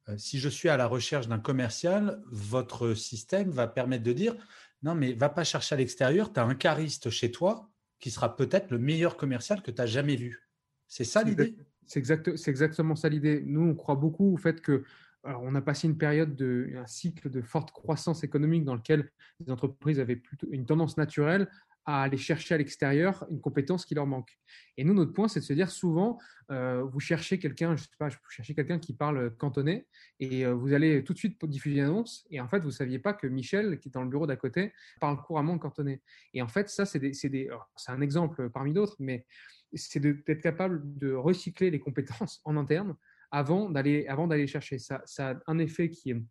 euh, 0.09 0.17
si 0.17 0.39
je 0.39 0.49
suis 0.49 0.69
à 0.69 0.77
la 0.77 0.87
recherche 0.87 1.29
d'un 1.29 1.39
commercial, 1.39 2.23
votre 2.27 2.95
système 2.95 3.51
va 3.51 3.67
permettre 3.67 4.05
de 4.05 4.13
dire, 4.13 4.37
non, 4.83 4.95
mais 4.95 5.13
va 5.13 5.29
pas 5.29 5.45
chercher 5.45 5.75
à 5.75 5.79
l'extérieur, 5.79 6.33
tu 6.33 6.41
as 6.41 6.45
un 6.45 6.55
cariste 6.55 7.11
chez 7.11 7.31
toi 7.31 7.71
qui 7.99 8.11
sera 8.11 8.35
peut-être 8.35 8.71
le 8.71 8.79
meilleur 8.79 9.17
commercial 9.17 9.63
que 9.63 9.71
tu 9.71 9.81
as 9.81 9.87
jamais 9.87 10.17
vu. 10.17 10.49
C'est 10.89 11.05
ça 11.05 11.23
l'idée? 11.23 11.55
C'est 11.87 11.99
exact, 11.99 12.29
exactement 12.47 12.97
ça 12.97 13.09
l'idée. 13.09 13.43
Nous, 13.45 13.63
on 13.63 13.75
croit 13.75 13.97
beaucoup 13.97 14.33
au 14.33 14.37
fait 14.37 14.61
que 14.61 14.85
on 15.25 15.55
a 15.55 15.61
passé 15.61 15.87
une 15.87 15.99
période 15.99 16.35
de 16.35 16.73
un 16.77 16.87
cycle 16.87 17.31
de 17.31 17.43
forte 17.43 17.73
croissance 17.73 18.25
économique 18.25 18.65
dans 18.65 18.75
lequel 18.75 19.11
les 19.41 19.51
entreprises 19.51 20.01
avaient 20.01 20.17
plutôt 20.17 20.49
une 20.51 20.67
tendance 20.67 20.97
naturelle 20.97 21.49
à 21.87 22.03
aller 22.03 22.17
chercher 22.17 22.55
à 22.55 22.59
l'extérieur 22.59 23.27
une 23.31 23.41
compétence 23.41 23.85
qui 23.85 23.95
leur 23.95 24.07
manque. 24.07 24.39
Et 24.77 24.85
nous, 24.85 24.95
notre 24.95 25.13
point, 25.13 25.29
c'est 25.29 25.41
de 25.41 25.45
se 25.45 25.53
dire 25.53 25.71
souvent, 25.71 26.19
euh, 26.51 26.83
vous 26.83 27.01
cherchez 27.01 27.39
quelqu'un, 27.39 27.75
je 27.75 27.85
sais 27.85 27.89
pas, 27.99 28.09
vous 28.09 28.31
cherchez 28.31 28.55
quelqu'un 28.55 28.79
qui 28.79 28.95
parle 28.95 29.35
cantonais, 29.37 29.87
et 30.21 30.45
euh, 30.45 30.55
vous 30.55 30.73
allez 30.73 31.03
tout 31.05 31.15
de 31.15 31.19
suite 31.19 31.43
diffuser 31.47 31.79
une 31.79 31.85
annonce, 31.85 32.27
et 32.31 32.41
en 32.41 32.49
fait, 32.49 32.61
vous 32.61 32.71
saviez 32.71 32.99
pas 32.99 33.15
que 33.15 33.27
Michel, 33.27 33.79
qui 33.79 33.89
est 33.89 33.93
dans 33.93 34.03
le 34.03 34.11
bureau 34.11 34.27
d'à 34.27 34.37
côté, 34.37 34.73
parle 35.01 35.21
couramment 35.23 35.59
cantonais. 35.59 36.03
Et 36.35 36.43
en 36.43 36.49
fait, 36.49 36.69
ça, 36.69 36.85
c'est 36.85 37.01
c'est 37.13 37.51
un 37.89 38.01
exemple 38.01 38.51
parmi 38.51 38.73
d'autres, 38.73 38.97
mais 38.99 39.27
c'est 39.75 40.01
d'être 40.01 40.43
capable 40.43 40.83
de 40.99 41.13
recycler 41.13 41.71
les 41.71 41.81
compétences 41.81 42.41
en 42.45 42.57
interne 42.57 42.95
avant 43.31 43.71
d'aller 43.71 44.07
avant 44.07 44.27
d'aller 44.27 44.47
chercher. 44.47 44.79
Ça, 44.79 45.03
ça 45.07 45.31
a 45.31 45.35
un 45.47 45.59
effet 45.59 45.91
qui 45.91 46.11
est 46.11 46.23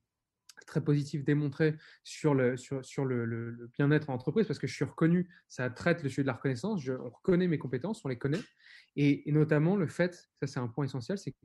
très 0.66 0.84
positif 0.84 1.24
démontré 1.24 1.76
sur 2.04 2.34
le, 2.34 2.58
sur, 2.58 2.84
sur 2.86 3.06
le, 3.06 3.70
bien-être 3.78 4.10
en 4.10 4.14
entreprise 4.14 4.48
parce 4.48 4.60
que 4.60 4.68
je 4.68 4.74
suis 4.74 4.86
reconnu, 4.86 5.30
ça 5.48 5.70
traite 5.70 6.04
le 6.04 6.10
sujet 6.10 6.22
de 6.22 6.28
la 6.28 6.34
reconnaissance, 6.34 6.88
on 6.88 7.10
reconnaît 7.10 7.48
mes 7.48 7.58
compétences, 7.58 8.04
on 8.06 8.08
les 8.08 8.18
connaît. 8.18 8.42
Et, 8.96 9.24
notamment 9.32 9.76
le 9.76 9.88
fait, 9.88 10.30
ça 10.40 10.48
c'est 10.48 10.60
un 10.60 10.68
point 10.68 10.86
essentiel, 10.86 11.18
c'est 11.18 11.32
que 11.32 11.38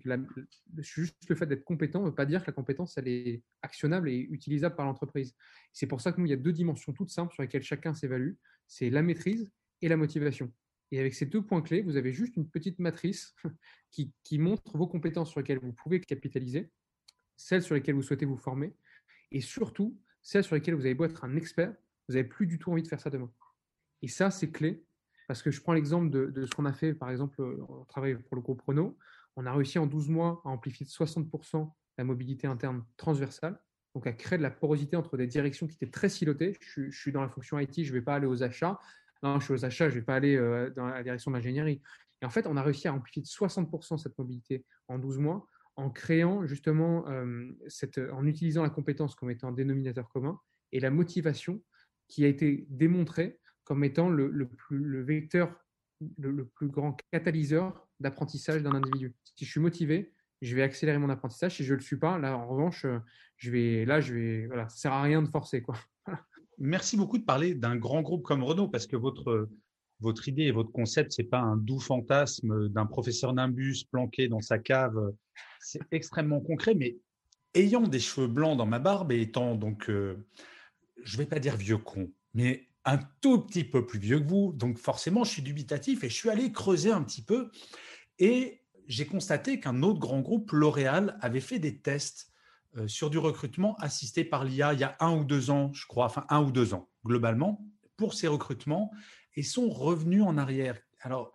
juste 0.79 1.17
le 1.29 1.35
fait 1.37 1.47
d'être 1.47 1.65
compétent 1.65 2.01
ne 2.01 2.07
veut 2.07 2.15
pas 2.15 2.27
dire 2.27 2.43
que 2.43 2.49
la 2.49 2.53
compétence 2.53 2.97
elle 2.99 3.09
est 3.09 3.43
actionnable 3.63 4.09
et 4.09 4.17
utilisable 4.31 4.77
par 4.77 4.87
l'entreprise. 4.87 5.35
C'est 5.73 5.87
pour 5.87 6.01
ça 6.01 6.13
que 6.13 6.21
nous, 6.21 6.27
il 6.27 6.31
y 6.31 6.35
a 6.35 6.37
deux 6.37 6.53
dimensions 6.53 6.93
toutes 6.93 7.11
simples 7.11 7.33
sur 7.35 7.43
lesquelles 7.43 7.63
chacun 7.63 7.95
s'évalue, 7.95 8.35
c'est 8.67 8.91
la 8.91 9.03
maîtrise 9.03 9.51
et 9.83 9.89
la 9.89 9.97
motivation. 9.97 10.53
Et 10.91 11.01
avec 11.01 11.15
ces 11.15 11.27
deux 11.27 11.43
points 11.43 11.63
clés, 11.63 11.83
vous 11.83 11.97
avez 11.97 12.13
juste 12.13 12.37
une 12.37 12.49
petite 12.49 12.79
matrice 12.79 13.35
qui, 13.91 14.39
montre 14.39 14.77
vos 14.77 14.87
compétences 14.87 15.31
sur 15.31 15.41
lesquelles 15.41 15.59
vous 15.59 15.73
pouvez 15.73 16.01
capitaliser, 16.01 16.71
celles 17.37 17.63
sur 17.63 17.75
lesquelles 17.75 17.95
vous 17.95 18.03
souhaitez 18.03 18.27
vous 18.27 18.37
former, 18.37 18.75
et 19.33 19.41
surtout 19.41 19.99
celles 20.23 20.45
sur 20.45 20.55
lesquelles 20.55 20.75
vous 20.75 20.87
avez 20.87 20.95
beau 20.95 21.05
être 21.05 21.25
un 21.25 21.37
expert, 21.37 21.75
vous 22.09 22.15
n'avez 22.15 22.29
plus 22.29 22.47
du 22.47 22.59
tout 22.59 22.71
envie 22.71 22.83
de 22.83 22.89
faire 22.89 23.01
ça 23.01 23.11
demain. 23.11 23.33
Et 24.03 24.09
ça, 24.09 24.31
c'est 24.31 24.51
clé, 24.51 24.85
parce 25.27 25.43
que 25.43 25.51
je 25.51 25.61
prends 25.61 25.73
l'exemple 25.73 26.11
de, 26.11 26.47
ce 26.47 26.51
qu'on 26.55 26.67
a 26.67 26.73
fait, 26.73 26.95
par 26.95 27.11
exemple, 27.11 27.43
on 27.69 27.85
travaille 27.87 28.17
pour 28.17 28.37
le 28.37 28.43
groupe 28.43 28.63
Renault, 28.63 28.97
on 29.37 29.47
a 29.47 29.53
réussi 29.53 29.79
en 29.79 29.87
12 29.87 30.09
mois 30.11 30.43
à 30.45 30.49
amplifier 30.49 30.87
de 30.87 30.91
60% 30.91 31.73
la 31.99 32.05
mobilité 32.05 32.47
interne 32.47 32.85
transversale, 32.97 33.61
donc 33.95 34.07
à 34.07 34.13
créer 34.13 34.39
de 34.39 34.43
la 34.43 34.51
porosité 34.51 34.97
entre 34.97 35.17
des 35.17 35.27
directions 35.27 35.67
qui 35.67 35.75
étaient 35.75 35.91
très 35.91 36.09
silotées. 36.09 36.59
Je, 36.61 36.91
suis 36.91 37.13
dans 37.13 37.23
la 37.23 37.29
fonction 37.29 37.59
IT, 37.59 37.85
je 37.85 37.93
ne 37.93 37.99
vais 37.99 38.03
pas 38.03 38.17
aller 38.17 38.27
aux 38.27 38.43
achats. 38.43 38.79
Non, 39.25 39.41
je 39.41 39.47
suis 39.47 39.55
aux 39.55 39.65
achats, 39.65 39.89
je 39.89 39.95
ne 39.95 40.01
vais 40.01 40.05
pas 40.05 40.17
aller 40.17 40.37
euh, 40.37 40.69
dans 40.77 40.87
la 40.87 41.03
direction 41.03 41.31
de 41.31 41.37
l'ingénierie. 41.37 41.81
Et 42.21 42.27
en 42.27 42.31
fait, 42.31 42.47
on 42.47 42.59
a 42.59 42.63
réussi 42.63 42.89
à 42.89 42.93
amplifier 42.93 43.23
de 43.23 43.27
60% 43.27 43.97
cette 43.97 44.19
mobilité 44.19 44.67
en 44.87 44.99
12 44.99 45.19
mois 45.19 45.49
en 45.77 45.89
créant 45.91 46.47
justement, 46.47 47.09
euh, 47.09 47.51
cette, 47.67 47.99
en 48.13 48.27
utilisant 48.27 48.63
la 48.63 48.69
compétence 48.69 49.15
comme 49.15 49.31
étant 49.31 49.49
un 49.49 49.53
dénominateur 49.53 50.11
commun 50.11 50.39
et 50.73 50.79
la 50.79 50.91
motivation 50.91 51.63
qui 52.07 52.25
a 52.27 52.29
été 52.29 52.67
démontrée 52.69 53.41
comme 53.65 53.83
étant 53.83 54.11
le, 54.11 54.29
le, 54.29 54.47
plus, 54.47 54.79
le 54.79 55.03
vecteur, 55.03 55.57
le, 56.19 56.45
plus 56.45 56.69
grand 56.69 56.95
catalyseur 57.11 57.89
d'apprentissage 58.01 58.63
d'un 58.63 58.73
individu. 58.73 59.15
Si 59.37 59.47
je 59.47 59.51
suis 59.51 59.61
motivé, 59.61 60.13
je 60.43 60.55
vais 60.55 60.63
accélérer 60.63 60.99
mon 60.99 61.09
apprentissage. 61.09 61.57
Si 61.57 61.65
je 61.65 61.73
ne 61.73 61.79
le 61.79 61.83
suis 61.83 61.97
pas, 61.97 62.19
là, 62.19 62.37
en 62.37 62.47
revanche, 62.47 62.85
je 63.39 63.51
vais, 63.51 63.87
là, 63.87 64.03
je 64.03 64.13
vais, 64.13 64.47
voilà, 64.49 64.69
ça 64.69 64.77
sert 64.77 64.93
à 64.93 65.03
rien 65.03 65.23
de 65.23 65.29
forcer, 65.29 65.63
quoi. 65.63 65.77
Merci 66.59 66.97
beaucoup 66.97 67.19
de 67.19 67.25
parler 67.25 67.55
d'un 67.55 67.77
grand 67.77 68.03
groupe 68.03 68.23
comme 68.23 68.43
Renault 68.43 68.69
parce 68.69 68.87
que 68.87 68.97
votre, 68.97 69.49
votre 70.01 70.29
idée 70.29 70.45
et 70.45 70.53
votre 70.53 70.73
concept, 70.73 71.13
c'est 71.13 71.25
pas 71.25 71.41
un 71.41 71.57
doux 71.57 71.81
fantasme 71.81 72.69
d'un 72.69 72.87
professeur 72.87 73.33
Nimbus 73.33 73.85
planqué 73.91 74.29
dans 74.29 74.41
sa 74.41 74.59
cave. 74.59 75.13
C'est 75.61 75.83
extrêmement 75.91 76.41
concret, 76.41 76.75
mais 76.75 76.97
ayant 77.55 77.83
des 77.83 78.01
cheveux 78.01 78.29
blancs 78.29 78.57
dans 78.57 78.67
ma 78.67 78.79
barbe 78.79 79.13
et 79.13 79.21
étant 79.21 79.55
donc, 79.55 79.89
euh, 79.89 80.27
je 81.03 81.17
vais 81.17 81.27
pas 81.27 81.39
dire 81.39 81.57
vieux 81.57 81.79
con, 81.79 82.11
mais 82.35 82.69
un 82.85 82.99
tout 83.21 83.41
petit 83.41 83.65
peu 83.65 83.87
plus 83.87 83.99
vieux 83.99 84.21
que 84.21 84.29
vous, 84.29 84.53
donc 84.53 84.79
forcément, 84.79 85.25
je 85.25 85.31
suis 85.31 85.43
dubitatif 85.43 86.05
et 86.05 86.09
je 86.09 86.15
suis 86.15 86.29
allé 86.29 86.53
creuser 86.53 86.91
un 86.91 87.03
petit 87.03 87.23
peu 87.23 87.51
et 88.19 88.61
j'ai 88.87 89.07
constaté 89.07 89.61
qu'un 89.61 89.83
autre 89.83 89.99
grand 89.99 90.21
groupe, 90.21 90.53
L'Oréal, 90.53 91.17
avait 91.23 91.41
fait 91.41 91.59
des 91.59 91.79
tests 91.79 92.31
sur 92.87 93.11
du 93.11 93.19
recrutement 93.19 93.77
assisté 93.77 94.25
par 94.25 94.45
l'IA 94.45 94.73
il 94.73 94.81
y 94.81 94.85
a 94.85 94.97
un 95.01 95.17
ou 95.17 95.25
deux 95.25 95.51
ans, 95.51 95.73
je 95.73 95.87
crois, 95.87 96.07
enfin 96.07 96.25
un 96.29 96.43
ou 96.43 96.51
deux 96.51 96.75
ans 96.75 96.89
globalement, 97.05 97.65
pour 97.97 98.15
ces 98.15 98.29
recrutements 98.29 98.91
et 99.37 99.43
sont 99.43 99.69
revenus 99.69 100.23
en 100.23 100.39
arrière. 100.39 100.79
Alors, 101.01 101.33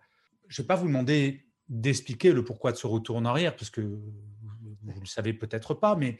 je 0.48 0.60
ne 0.60 0.64
vais 0.64 0.66
pas 0.66 0.76
vous 0.76 0.86
demander 0.86 1.46
d'expliquer 1.68 2.32
le 2.32 2.44
pourquoi 2.44 2.72
de 2.72 2.76
ce 2.76 2.86
retour 2.86 3.16
en 3.16 3.24
arrière, 3.24 3.54
parce 3.54 3.70
que 3.70 3.80
vous 3.80 4.92
ne 4.94 5.00
le 5.00 5.06
savez 5.06 5.32
peut-être 5.32 5.74
pas, 5.74 5.94
mais 5.94 6.18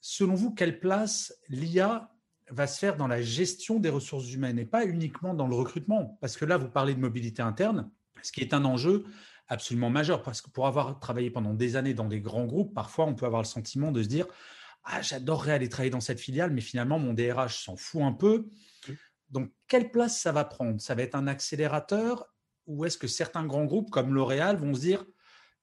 selon 0.00 0.34
vous, 0.34 0.52
quelle 0.52 0.80
place 0.80 1.32
l'IA 1.48 2.12
va 2.50 2.66
se 2.66 2.78
faire 2.78 2.96
dans 2.96 3.06
la 3.06 3.22
gestion 3.22 3.78
des 3.78 3.90
ressources 3.90 4.32
humaines 4.32 4.58
et 4.58 4.64
pas 4.64 4.84
uniquement 4.84 5.34
dans 5.34 5.46
le 5.46 5.54
recrutement? 5.54 6.18
Parce 6.20 6.36
que 6.36 6.44
là, 6.44 6.56
vous 6.56 6.68
parlez 6.68 6.94
de 6.94 7.00
mobilité 7.00 7.42
interne, 7.42 7.90
ce 8.22 8.32
qui 8.32 8.40
est 8.40 8.54
un 8.54 8.64
enjeu 8.64 9.04
absolument 9.46 9.90
majeur, 9.90 10.22
parce 10.22 10.42
que 10.42 10.50
pour 10.50 10.66
avoir 10.66 10.98
travaillé 10.98 11.30
pendant 11.30 11.54
des 11.54 11.76
années 11.76 11.94
dans 11.94 12.08
des 12.08 12.20
grands 12.20 12.46
groupes, 12.46 12.74
parfois 12.74 13.06
on 13.06 13.14
peut 13.14 13.26
avoir 13.26 13.42
le 13.42 13.46
sentiment 13.46 13.92
de 13.92 14.02
se 14.02 14.08
dire 14.08 14.26
ah, 14.84 15.02
j'adorerais 15.02 15.52
aller 15.52 15.68
travailler 15.68 15.90
dans 15.90 16.00
cette 16.00 16.20
filiale, 16.20 16.52
mais 16.52 16.60
finalement 16.60 16.98
mon 16.98 17.12
DRH 17.12 17.64
s'en 17.64 17.76
fout 17.76 18.02
un 18.02 18.12
peu. 18.12 18.48
Donc, 19.30 19.52
quelle 19.66 19.90
place 19.90 20.20
ça 20.20 20.32
va 20.32 20.44
prendre? 20.44 20.80
Ça 20.80 20.94
va 20.94 21.02
être 21.02 21.14
un 21.14 21.26
accélérateur 21.26 22.26
ou 22.66 22.84
est-ce 22.84 22.96
que 22.96 23.06
certains 23.06 23.46
grands 23.46 23.64
groupes 23.64 23.90
comme 23.90 24.14
L'Oréal 24.14 24.56
vont 24.56 24.74
se 24.74 24.80
dire 24.80 25.04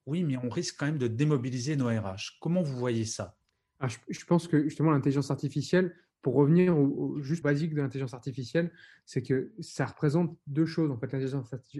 oui, 0.05 0.23
mais 0.23 0.37
on 0.37 0.49
risque 0.49 0.75
quand 0.77 0.85
même 0.85 0.99
de 0.99 1.07
démobiliser 1.07 1.75
nos 1.75 1.87
RH 1.87 2.37
Comment 2.39 2.61
vous 2.61 2.77
voyez 2.77 3.05
ça? 3.05 3.35
Ah, 3.79 3.87
je, 3.87 4.25
pense 4.25 4.47
que 4.47 4.63
justement 4.63 4.91
l'intelligence 4.91 5.31
artificielle, 5.31 5.95
pour 6.25 6.33
revenir 6.33 6.75
au, 6.75 7.21
juste 7.21 7.43
basique 7.43 7.75
de 7.75 7.81
l'intelligence 7.83 8.15
artificielle, 8.15 8.71
c'est 9.05 9.21
que 9.21 9.51
ça 9.59 9.85
représente 9.85 10.35
deux 10.47 10.65
choses. 10.65 10.89
En 10.89 10.97
fait, 10.97 11.11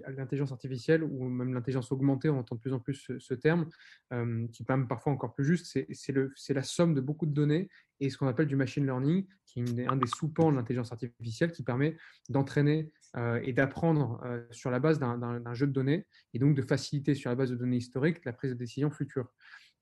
l'intelligence 0.06 0.52
artificielle 0.52 1.04
ou 1.04 1.28
même 1.28 1.52
l'intelligence 1.52 1.92
augmentée, 1.92 2.30
on 2.30 2.38
entend 2.38 2.54
de 2.54 2.62
plus 2.62 2.72
en 2.72 2.80
plus 2.80 3.12
ce, 3.18 3.34
terme, 3.34 3.68
euh, 4.14 4.46
qui 4.50 4.62
est 4.62 4.88
parfois 4.88 5.14
encore 5.14 5.34
plus 5.34 5.46
juste, 5.46 5.66
c'est 5.90 6.54
la 6.54 6.62
somme 6.62 6.94
de 6.94 7.02
beaucoup 7.02 7.25
de 7.25 7.34
données 7.34 7.70
et 8.00 8.12
ce 8.12 8.20
qu'on 8.20 8.28
appelle 8.28 8.46
du 8.46 8.56
machine 8.56 8.86
learning, 8.86 9.25
qui 9.48 9.62
est 9.62 9.88
un 9.88 9.96
des 9.96 10.06
sous-pans 10.06 10.52
de 10.52 10.58
l'intelligence 10.58 10.92
artificielle 10.92 11.52
qui 11.52 11.64
permet 11.64 11.98
d'entraîner 12.30 12.92
euh, 13.18 13.40
et 13.44 13.52
d'apprendre 13.52 14.22
euh, 14.25 14.44
sur 14.52 14.70
la 14.70 14.80
base 14.80 15.00
d'un 15.00 15.54
jeu 15.56 15.66
de 15.66 15.72
données 15.72 16.06
et 16.36 16.38
donc 16.38 16.54
de 16.54 16.62
faciliter 16.62 17.16
sur 17.16 17.32
la 17.32 17.36
base 17.36 17.50
de 17.50 17.56
données 17.56 17.78
historiques 17.78 18.24
la 18.25 18.34
prise 18.34 18.52
de 18.52 18.58
décision 18.58 18.92
future. 18.92 19.28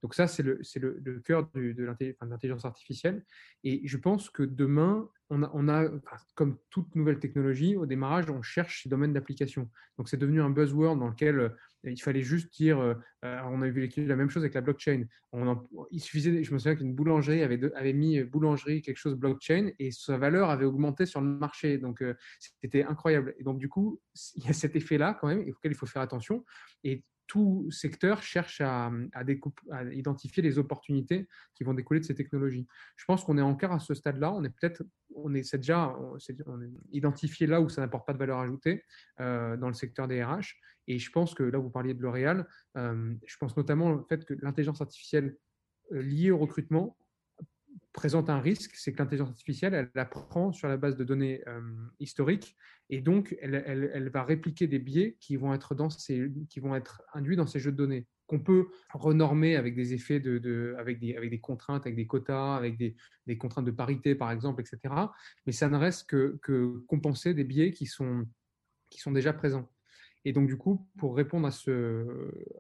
Donc 0.04 0.16
ça, 0.16 0.28
c'est 0.28 0.44
le, 0.44 0.60
le, 0.76 1.02
le, 1.02 1.20
cœur 1.22 1.50
de 1.56 1.86
l'intelligence 2.22 2.66
artificielle. 2.66 3.24
Et 3.64 3.82
je 3.88 3.96
pense 3.96 4.30
que 4.30 4.44
demain, 4.44 5.10
on 5.30 5.44
a, 5.44 5.52
on 5.54 5.70
a 5.70 5.90
comme 6.36 6.58
toute 6.70 6.94
nouvelle 6.96 7.20
technologie, 7.20 7.78
au 7.78 7.86
démarrage, 7.86 8.30
on 8.30 8.42
cherche 8.42 8.84
ces 8.84 8.90
domaines 8.90 9.14
d'application. 9.14 9.70
Donc 9.98 10.10
c'est 10.10 10.18
devenu 10.18 10.42
un 10.42 10.50
buzzword 10.50 10.98
dans 10.98 11.08
lequel 11.08 11.40
euh, 11.40 11.50
il 11.86 12.02
fallait 12.02 12.22
juste 12.22 12.54
dire, 12.54 12.80
euh, 12.80 12.96
euh, 13.24 13.40
on 13.46 13.62
a 13.62 13.70
vu 13.70 13.90
la 13.96 14.16
même 14.18 14.30
chose 14.30 14.44
avec 14.44 14.56
la 14.56 14.62
blockchain. 14.62 15.06
Il 15.92 16.02
suffisait, 16.02 16.44
je 16.44 16.54
me 16.54 16.60
souviens 16.60 16.76
qu'une 16.76 16.94
boulangerie 16.94 17.42
avait, 17.42 17.60
avait 17.74 17.94
mis 17.94 18.22
boulangerie 18.24 18.82
quelque 18.82 18.98
chose 18.98 19.16
blockchain 19.16 19.72
et 19.80 19.92
sa 19.92 20.18
valeur 20.18 20.50
avait 20.50 20.66
augmenté 20.66 21.06
sur 21.06 21.22
le 21.22 21.28
marché. 21.28 21.78
Donc 21.78 22.04
c'était 22.62 22.84
incroyable. 22.84 23.36
Et 23.40 23.44
donc 23.44 23.58
du 23.58 23.70
coup, 23.70 24.02
il 24.36 24.46
y 24.46 24.50
a 24.50 24.54
cet 24.54 24.76
effet-là 24.76 25.18
quand 25.20 25.28
même 25.28 25.48
auquel 25.48 25.72
il 25.72 25.76
faut 25.76 25.86
faire 25.86 26.02
attention. 26.02 26.44
Et 26.84 27.04
tout 27.28 27.68
secteur 27.72 28.22
cherche 28.22 28.62
à, 28.62 28.92
identifier 29.92 30.44
les 30.44 30.58
opportunités 30.58 31.28
qui 31.54 31.64
vont 31.64 31.74
découler 31.74 32.00
de 32.00 32.06
ces 32.06 32.16
technologies. 32.16 32.68
Je 32.96 33.06
pense 33.06 33.24
qu'on 33.24 33.38
est 33.38 33.42
encore 33.42 33.72
à 33.72 33.80
ce 33.80 33.94
stade-là. 33.94 34.32
On 34.34 34.44
est 34.44 34.50
peut-être, 34.50 34.84
on 35.16 35.34
est, 35.34 35.56
déjà 35.56 35.96
identifié 36.92 37.48
là 37.48 37.62
où 37.62 37.70
ça 37.70 37.82
n'apporte 37.82 38.06
pas 38.06 38.14
de 38.14 38.18
valeur 38.18 38.40
ajoutée 38.40 38.84
euh, 39.20 39.58
dans 39.58 39.68
le 39.68 39.74
secteur 39.74 40.08
des 40.08 40.24
RH. 40.24 40.56
Et 40.88 41.00
je 41.00 41.12
pense 41.12 41.34
que 41.34 41.44
là, 41.44 41.58
vous 41.58 41.70
parliez 41.70 41.94
de 41.94 42.02
L'Oréal. 42.02 42.48
Euh, 42.78 43.14
je 43.26 43.38
pense 43.38 43.56
notamment 43.56 43.92
au 43.92 44.04
fait 44.04 44.26
que 44.26 44.34
l'intelligence 44.42 44.82
artificielle 44.82 45.38
euh, 45.92 46.02
liée 46.02 46.32
au 46.32 46.38
recrutement 46.38 46.98
présente 47.94 48.30
un 48.30 48.40
risque, 48.40 48.72
c'est 48.76 48.92
que 48.92 48.98
l'intelligence 48.98 49.30
artificielle, 49.30 49.74
elle 49.74 50.02
apprend 50.02 50.52
sur 50.52 50.68
la 50.68 50.78
base 50.78 50.98
de 50.98 51.04
données 51.04 51.44
historiques 52.00 52.58
et 52.90 53.02
donc 53.02 53.38
elle, 53.42 54.10
va 54.12 54.24
répliquer 54.24 54.68
des 54.68 54.80
biais 54.80 55.16
qui 55.20 55.36
vont 55.36 55.54
être 55.54 55.76
dans 55.76 55.90
ces, 55.90 56.32
qui 56.50 56.60
vont 56.60 56.76
être 56.76 57.04
induits 57.14 57.36
dans 57.36 57.48
ces 57.48 57.60
jeux 57.60 57.72
de 57.72 57.78
données 57.78 58.08
qu'on 58.28 58.40
peut 58.40 58.68
renormer 58.94 59.56
avec 59.56 59.76
des 59.76 59.94
effets 59.94 60.20
de, 60.20 60.76
avec, 60.80 61.00
des, 61.00 61.16
avec 61.16 61.30
des 61.30 61.40
contraintes, 61.40 61.86
avec 61.86 61.96
des 61.96 62.08
quotas, 62.08 62.56
avec 62.56 62.78
des, 62.78 62.96
des, 63.28 63.38
contraintes 63.38 63.66
de 63.66 63.72
parité 63.72 64.16
par 64.16 64.32
exemple, 64.32 64.62
etc. 64.62 64.94
Mais 65.46 65.52
ça 65.52 65.70
ne 65.70 65.78
reste 65.78 66.10
que, 66.10 66.40
que 66.42 66.84
compenser 66.88 67.34
des 67.34 67.44
biais 67.44 67.72
qui 67.72 67.86
sont, 67.86 68.26
qui 68.90 69.00
sont 69.00 69.12
déjà 69.12 69.34
présents. 69.34 69.70
Et 70.26 70.34
donc, 70.34 70.48
du 70.48 70.58
coup, 70.58 70.88
pour 70.98 71.16
répondre 71.16 71.48
à 71.48 71.52
ce, 71.52 72.06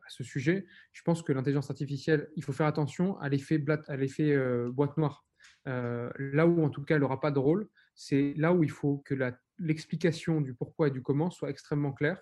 sujet, 0.08 0.65
je 0.91 1.01
pense 1.03 1.22
que 1.22 1.32
l'intelligence 1.32 1.70
artificielle, 1.70 2.29
il 2.36 2.43
faut 2.43 2.51
faire 2.51 2.67
attention 2.67 3.17
à 3.20 3.29
l'effet 3.29 3.62
euh, 3.62 4.70
boîte 4.72 4.98
noire. 4.98 5.25
Euh, 5.67 6.10
là 6.17 6.46
où, 6.46 6.63
en 6.63 6.70
tout 6.70 6.84
cas, 6.84 6.96
elle 6.96 7.01
n'aura 7.01 7.20
pas 7.20 7.32
de 7.32 7.39
rôle, 7.39 7.70
c'est 7.96 8.34
là 8.38 8.53
où 8.53 8.63
il 8.63 8.72
faut 8.72 8.98
que 9.05 9.15
l'explication 9.60 10.41
du 10.41 10.53
pourquoi 10.53 10.89
et 10.89 10.91
du 10.91 11.01
comment 11.01 11.29
soit 11.29 11.50
extrêmement 11.50 11.93
claire. 11.93 12.20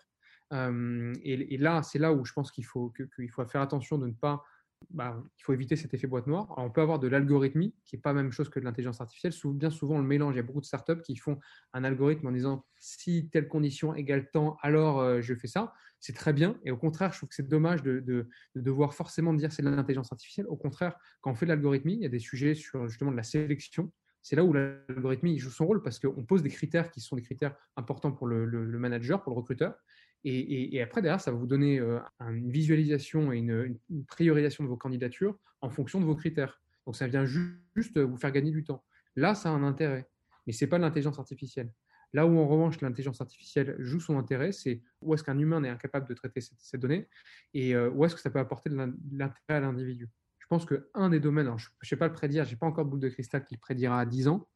Euh, 0.53 1.13
et, 1.23 1.57
là, 1.57 1.81
c'est 1.81 1.99
là 1.99 2.13
où 2.13 2.25
je 2.25 2.33
pense 2.33 2.51
qu'il 2.51 2.65
faut, 2.65 2.93
faut 3.31 3.45
faire 3.45 3.61
attention 3.61 3.97
de 3.97 4.07
ne 4.07 4.13
pas 4.13 4.43
bah, 4.89 5.23
il 5.37 5.43
faut 5.43 5.53
éviter 5.53 5.75
cet 5.75 5.93
effet 5.93 6.07
boîte 6.07 6.27
noire. 6.27 6.53
on 6.57 6.69
peut 6.69 6.81
avoir 6.81 6.99
de 6.99 7.07
l'algorithmie, 7.07 7.73
qui 7.85 7.95
n'est 7.95 8.01
pas 8.01 8.13
la 8.13 8.21
même 8.21 8.31
chose 8.31 8.49
que 8.49 8.59
de 8.59 8.65
l'intelligence 8.65 8.99
artificielle. 8.99 9.33
Bien 9.53 9.69
souvent, 9.69 9.97
le 9.97 10.03
mélange. 10.03 10.33
Il 10.33 10.37
y 10.37 10.39
a 10.39 10.43
beaucoup 10.43 10.61
de 10.61 10.65
startups 10.65 11.01
qui 11.01 11.15
font 11.15 11.39
un 11.73 11.83
algorithme 11.83 12.27
en 12.27 12.31
disant 12.31 12.65
si 12.77 13.29
telle 13.29 13.47
condition 13.47 13.93
égale 13.95 14.29
temps, 14.31 14.57
alors 14.61 14.99
euh, 14.99 15.21
je 15.21 15.33
fais 15.35 15.47
ça. 15.47 15.73
C'est 15.99 16.13
très 16.13 16.33
bien. 16.33 16.57
Et 16.65 16.71
au 16.71 16.77
contraire, 16.77 17.13
je 17.13 17.17
trouve 17.17 17.29
que 17.29 17.35
c'est 17.35 17.47
dommage 17.47 17.83
de, 17.83 17.99
de, 17.99 18.27
devoir 18.55 18.93
forcément 18.93 19.33
dire 19.33 19.51
c'est 19.51 19.61
de 19.61 19.69
l'intelligence 19.69 20.11
artificielle. 20.11 20.47
Au 20.47 20.57
contraire, 20.57 20.95
quand 21.21 21.31
on 21.31 21.35
fait 21.35 21.45
de 21.45 21.51
l'algorithmie, 21.51 21.93
il 21.93 22.01
y 22.01 22.05
a 22.05 22.09
des 22.09 22.19
sujets 22.19 22.55
sur 22.55 22.87
justement 22.87 23.11
de 23.11 23.17
la 23.17 23.23
sélection. 23.23 23.91
C'est 24.23 24.35
là 24.35 24.43
où 24.43 24.53
l'algorithmie 24.53 25.37
joue 25.39 25.49
son 25.49 25.65
rôle 25.65 25.81
parce 25.81 25.99
qu'on 25.99 26.25
pose 26.25 26.43
des 26.43 26.49
critères 26.49 26.91
qui 26.91 27.01
sont 27.01 27.15
des 27.15 27.21
critères 27.23 27.55
importants 27.75 28.11
pour 28.11 28.27
le 28.27 28.77
manager, 28.77 29.21
pour 29.23 29.33
le 29.33 29.37
recruteur. 29.37 29.75
Et, 30.23 30.81
après, 30.81 31.01
derrière, 31.01 31.19
ça 31.19 31.31
va 31.31 31.37
vous 31.37 31.47
donner 31.47 31.79
euh, 31.79 31.99
une 32.19 32.51
visualisation 32.51 33.31
et 33.31 33.37
une, 33.37 33.77
priorisation 34.07 34.63
de 34.63 34.69
vos 34.69 34.77
candidatures 34.77 35.37
en 35.61 35.69
fonction 35.69 35.99
de 35.99 36.05
vos 36.05 36.15
critères. 36.15 36.61
Donc, 36.85 36.95
ça 36.95 37.07
vient 37.07 37.25
juste 37.25 37.97
vous 37.97 38.17
faire 38.17 38.31
gagner 38.31 38.51
du 38.51 38.63
temps. 38.63 38.83
Là, 39.15 39.35
ça 39.35 39.49
a 39.49 39.51
un 39.51 39.63
intérêt, 39.63 40.07
mais 40.45 40.53
ce 40.53 40.63
n'est 40.63 40.69
pas 40.69 40.77
l'intelligence 40.77 41.19
artificielle. 41.19 41.71
Là 42.13 42.25
où, 42.27 42.37
en 42.37 42.47
revanche, 42.47 42.81
l'intelligence 42.81 43.21
artificielle 43.21 43.75
joue 43.79 43.99
son 43.99 44.17
intérêt, 44.17 44.51
c'est 44.51 44.81
où 45.01 45.13
est-ce 45.13 45.23
qu'un 45.23 45.39
humain 45.39 45.63
est 45.63 45.69
incapable 45.69 46.07
de 46.07 46.13
traiter 46.13 46.41
ces, 46.41 46.77
données 46.77 47.07
et 47.53 47.73
euh, 47.73 47.89
où 47.89 48.03
est-ce 48.05 48.15
que 48.15 48.21
ça 48.21 48.29
peut 48.29 48.39
apporter 48.39 48.69
de 48.69 48.75
l'intérêt 48.75 49.33
à 49.47 49.59
l'individu. 49.61 50.09
Je 50.39 50.47
pense 50.47 50.65
qu'un 50.65 51.09
des 51.09 51.21
domaines, 51.21 51.49
je 51.57 51.69
ne 51.69 51.87
sais 51.87 51.95
pas 51.95 52.07
le 52.07 52.13
prédire, 52.13 52.43
je 52.43 52.51
n'ai 52.51 52.57
pas 52.57 52.65
encore 52.65 52.85
boule 52.85 52.99
de 52.99 53.07
cristal 53.07 53.45
qui 53.45 53.55
le 53.55 53.59
prédira 53.59 54.01
à 54.01 54.05
10 54.05 54.27
ans, 54.27 54.49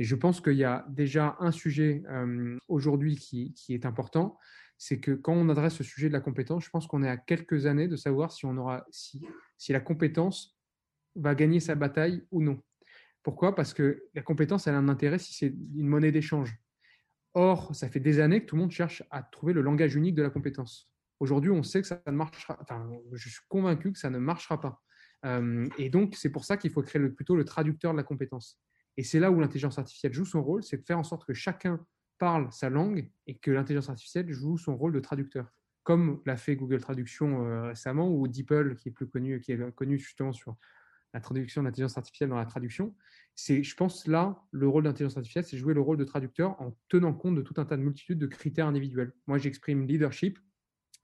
et 0.00 0.04
je 0.04 0.16
pense 0.16 0.40
qu'il 0.40 0.54
y 0.54 0.64
a 0.64 0.86
déjà 0.88 1.36
un 1.40 1.52
sujet 1.52 2.02
euh, 2.08 2.56
aujourd'hui 2.68 3.16
qui, 3.16 3.54
est 3.68 3.84
important, 3.84 4.38
c'est 4.82 4.98
que 4.98 5.10
quand 5.10 5.34
on 5.34 5.50
adresse 5.50 5.74
ce 5.74 5.84
sujet 5.84 6.08
de 6.08 6.14
la 6.14 6.22
compétence, 6.22 6.64
je 6.64 6.70
pense 6.70 6.86
qu'on 6.86 7.02
est 7.02 7.08
à 7.08 7.18
quelques 7.18 7.66
années 7.66 7.86
de 7.86 7.96
savoir 7.96 8.32
si 8.32 8.46
on 8.46 8.56
aura 8.56 8.86
si, 8.90 9.20
si 9.58 9.74
la 9.74 9.80
compétence 9.80 10.58
va 11.16 11.34
gagner 11.34 11.60
sa 11.60 11.74
bataille 11.74 12.24
ou 12.30 12.40
non. 12.42 12.62
Pourquoi? 13.22 13.54
Parce 13.54 13.74
que 13.74 14.04
la 14.14 14.22
compétence, 14.22 14.66
elle 14.66 14.74
a 14.74 14.78
un 14.78 14.88
intérêt 14.88 15.18
si 15.18 15.34
c'est 15.34 15.48
une 15.48 15.86
monnaie 15.86 16.12
d'échange. 16.12 16.56
Or, 17.34 17.74
ça 17.74 17.90
fait 17.90 18.00
des 18.00 18.20
années 18.20 18.40
que 18.40 18.46
tout 18.46 18.56
le 18.56 18.62
monde 18.62 18.70
cherche 18.70 19.02
à 19.10 19.22
trouver 19.22 19.52
le 19.52 19.60
langage 19.60 19.96
unique 19.96 20.14
de 20.14 20.22
la 20.22 20.30
compétence. 20.30 20.90
Aujourd'hui, 21.20 21.50
on 21.50 21.62
sait 21.62 21.82
que 21.82 21.86
ça 21.86 22.00
ne 22.06 22.12
marchera. 22.12 22.56
Enfin, 22.62 22.90
je 23.12 23.28
suis 23.28 23.42
convaincu 23.48 23.92
que 23.92 23.98
ça 23.98 24.08
ne 24.08 24.18
marchera 24.18 24.62
pas. 24.62 24.80
Euh, 25.26 25.68
et 25.76 25.90
donc, 25.90 26.14
c'est 26.16 26.30
pour 26.30 26.46
ça 26.46 26.56
qu'il 26.56 26.70
faut 26.70 26.80
créer 26.80 27.02
le, 27.02 27.12
plutôt 27.12 27.36
le 27.36 27.44
traducteur 27.44 27.92
de 27.92 27.98
la 27.98 28.02
compétence. 28.02 28.58
Et 28.96 29.02
c'est 29.02 29.20
là 29.20 29.30
où 29.30 29.40
l'intelligence 29.40 29.78
artificielle 29.78 30.14
joue 30.14 30.24
son 30.24 30.42
rôle, 30.42 30.62
c'est 30.62 30.78
de 30.78 30.86
faire 30.86 30.98
en 30.98 31.04
sorte 31.04 31.26
que 31.26 31.34
chacun 31.34 31.84
parle 32.20 32.52
sa 32.52 32.70
langue 32.70 33.10
et 33.26 33.38
que 33.38 33.50
l'intelligence 33.50 33.88
artificielle 33.88 34.30
joue 34.30 34.58
son 34.58 34.76
rôle 34.76 34.92
de 34.92 35.00
traducteur, 35.00 35.50
comme 35.82 36.20
l'a 36.26 36.36
fait 36.36 36.54
Google 36.54 36.80
Traduction 36.80 37.44
euh, 37.44 37.62
récemment 37.68 38.08
ou 38.08 38.28
DeepL 38.28 38.76
qui 38.76 38.90
est 38.90 38.92
plus 38.92 39.08
connu, 39.08 39.40
qui 39.40 39.52
est 39.52 39.74
connu 39.74 39.98
justement 39.98 40.32
sur 40.32 40.56
la 41.14 41.20
traduction 41.20 41.62
d'intelligence 41.62 41.98
artificielle 41.98 42.28
dans 42.28 42.36
la 42.36 42.46
traduction. 42.46 42.94
C'est, 43.34 43.62
je 43.62 43.74
pense, 43.74 44.06
là, 44.06 44.44
le 44.52 44.68
rôle 44.68 44.84
d'intelligence 44.84 45.16
artificielle, 45.16 45.44
c'est 45.44 45.56
jouer 45.56 45.74
le 45.74 45.80
rôle 45.80 45.96
de 45.96 46.04
traducteur 46.04 46.60
en 46.60 46.76
tenant 46.88 47.14
compte 47.14 47.34
de 47.34 47.42
tout 47.42 47.54
un 47.56 47.64
tas 47.64 47.76
de 47.76 47.82
multitudes 47.82 48.18
de 48.18 48.26
critères 48.26 48.66
individuels. 48.66 49.12
Moi, 49.26 49.38
j'exprime 49.38 49.86
leadership. 49.86 50.38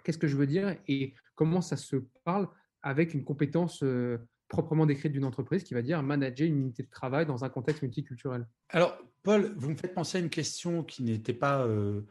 Qu'est-ce 0.05 0.19
que 0.19 0.29
je 0.29 0.37
veux 0.37 0.47
dire 0.47 0.77
et 0.87 1.15
comment 1.35 1.61
ça 1.61 1.77
se 1.77 1.97
parle 2.23 2.49
avec 2.83 3.15
une 3.15 3.25
compétence 3.25 3.83
euh, 3.83 4.19
proprement 4.49 4.87
décrite 4.87 5.13
d'une 5.13 5.25
entreprise 5.25 5.65
qui 5.65 5.75
va 5.75 5.83
dire 5.83 6.03
manager 6.03 6.47
une 6.47 6.59
unité 6.59 6.83
de 6.83 6.91
travail 6.91 7.27
dans 7.27 7.45
un 7.45 7.49
contexte 7.49 7.83
multiculturel. 7.83 8.47
Alors, 8.69 8.99
Paul, 9.23 9.55
vous 9.57 9.71
me 9.71 9.77
faites 9.77 9.95
penser 9.95 10.19
à 10.19 10.21
une 10.21 10.31
question 10.31 10.85
qui 10.85 11.03
n'était 11.03 11.35
pas, 11.35 11.65
euh, 11.65 12.03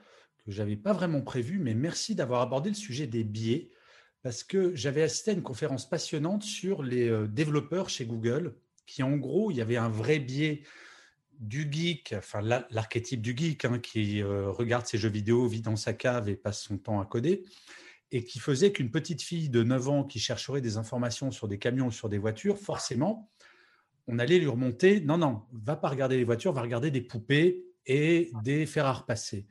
que 0.45 0.51
j'avais 0.51 0.75
pas 0.75 0.93
vraiment 0.93 1.21
prévue, 1.21 1.59
mais 1.59 1.73
merci 1.73 2.15
d'avoir 2.15 2.41
abordé 2.41 2.69
le 2.69 2.75
sujet 2.75 3.07
des 3.07 3.23
biais, 3.23 3.69
parce 4.21 4.43
que 4.43 4.75
j'avais 4.75 5.03
assisté 5.03 5.31
à 5.31 5.33
une 5.33 5.43
conférence 5.43 5.87
passionnante 5.87 6.43
sur 6.43 6.83
les 6.83 7.09
euh, 7.09 7.27
développeurs 7.27 7.89
chez 7.89 8.05
Google, 8.05 8.55
qui 8.85 9.01
en 9.03 9.15
gros, 9.17 9.51
il 9.51 9.57
y 9.57 9.61
avait 9.61 9.77
un 9.77 9.89
vrai 9.89 10.19
biais 10.19 10.63
du 11.39 11.69
geek, 11.69 12.15
enfin 12.17 12.41
l'archétype 12.41 13.21
du 13.21 13.35
geek, 13.35 13.65
hein, 13.65 13.79
qui 13.79 14.21
euh, 14.21 14.49
regarde 14.51 14.85
ses 14.85 14.97
jeux 14.97 15.09
vidéo, 15.09 15.47
vit 15.47 15.61
dans 15.61 15.75
sa 15.75 15.93
cave 15.93 16.29
et 16.29 16.35
passe 16.35 16.61
son 16.61 16.77
temps 16.77 16.99
à 16.99 17.05
coder 17.05 17.43
et 18.15 18.23
qui 18.23 18.39
faisait 18.39 18.71
qu'une 18.71 18.91
petite 18.91 19.21
fille 19.21 19.49
de 19.49 19.61
9 19.61 19.89
ans 19.89 20.03
qui 20.05 20.19
chercherait 20.19 20.61
des 20.61 20.77
informations 20.77 21.31
sur 21.31 21.49
des 21.49 21.59
camions 21.59 21.87
ou 21.87 21.91
sur 21.91 22.07
des 22.07 22.17
voitures, 22.17 22.57
forcément, 22.57 23.29
on 24.07 24.19
allait 24.19 24.39
lui 24.39 24.47
remonter, 24.47 25.01
non, 25.01 25.17
non, 25.17 25.41
va 25.51 25.75
pas 25.75 25.89
regarder 25.89 26.15
les 26.15 26.23
voitures, 26.23 26.53
va 26.53 26.61
regarder 26.61 26.91
des 26.91 27.01
poupées 27.01 27.65
et 27.85 28.31
des 28.41 28.65
fers 28.65 28.85
à 28.85 28.93
repasser. 28.93 29.47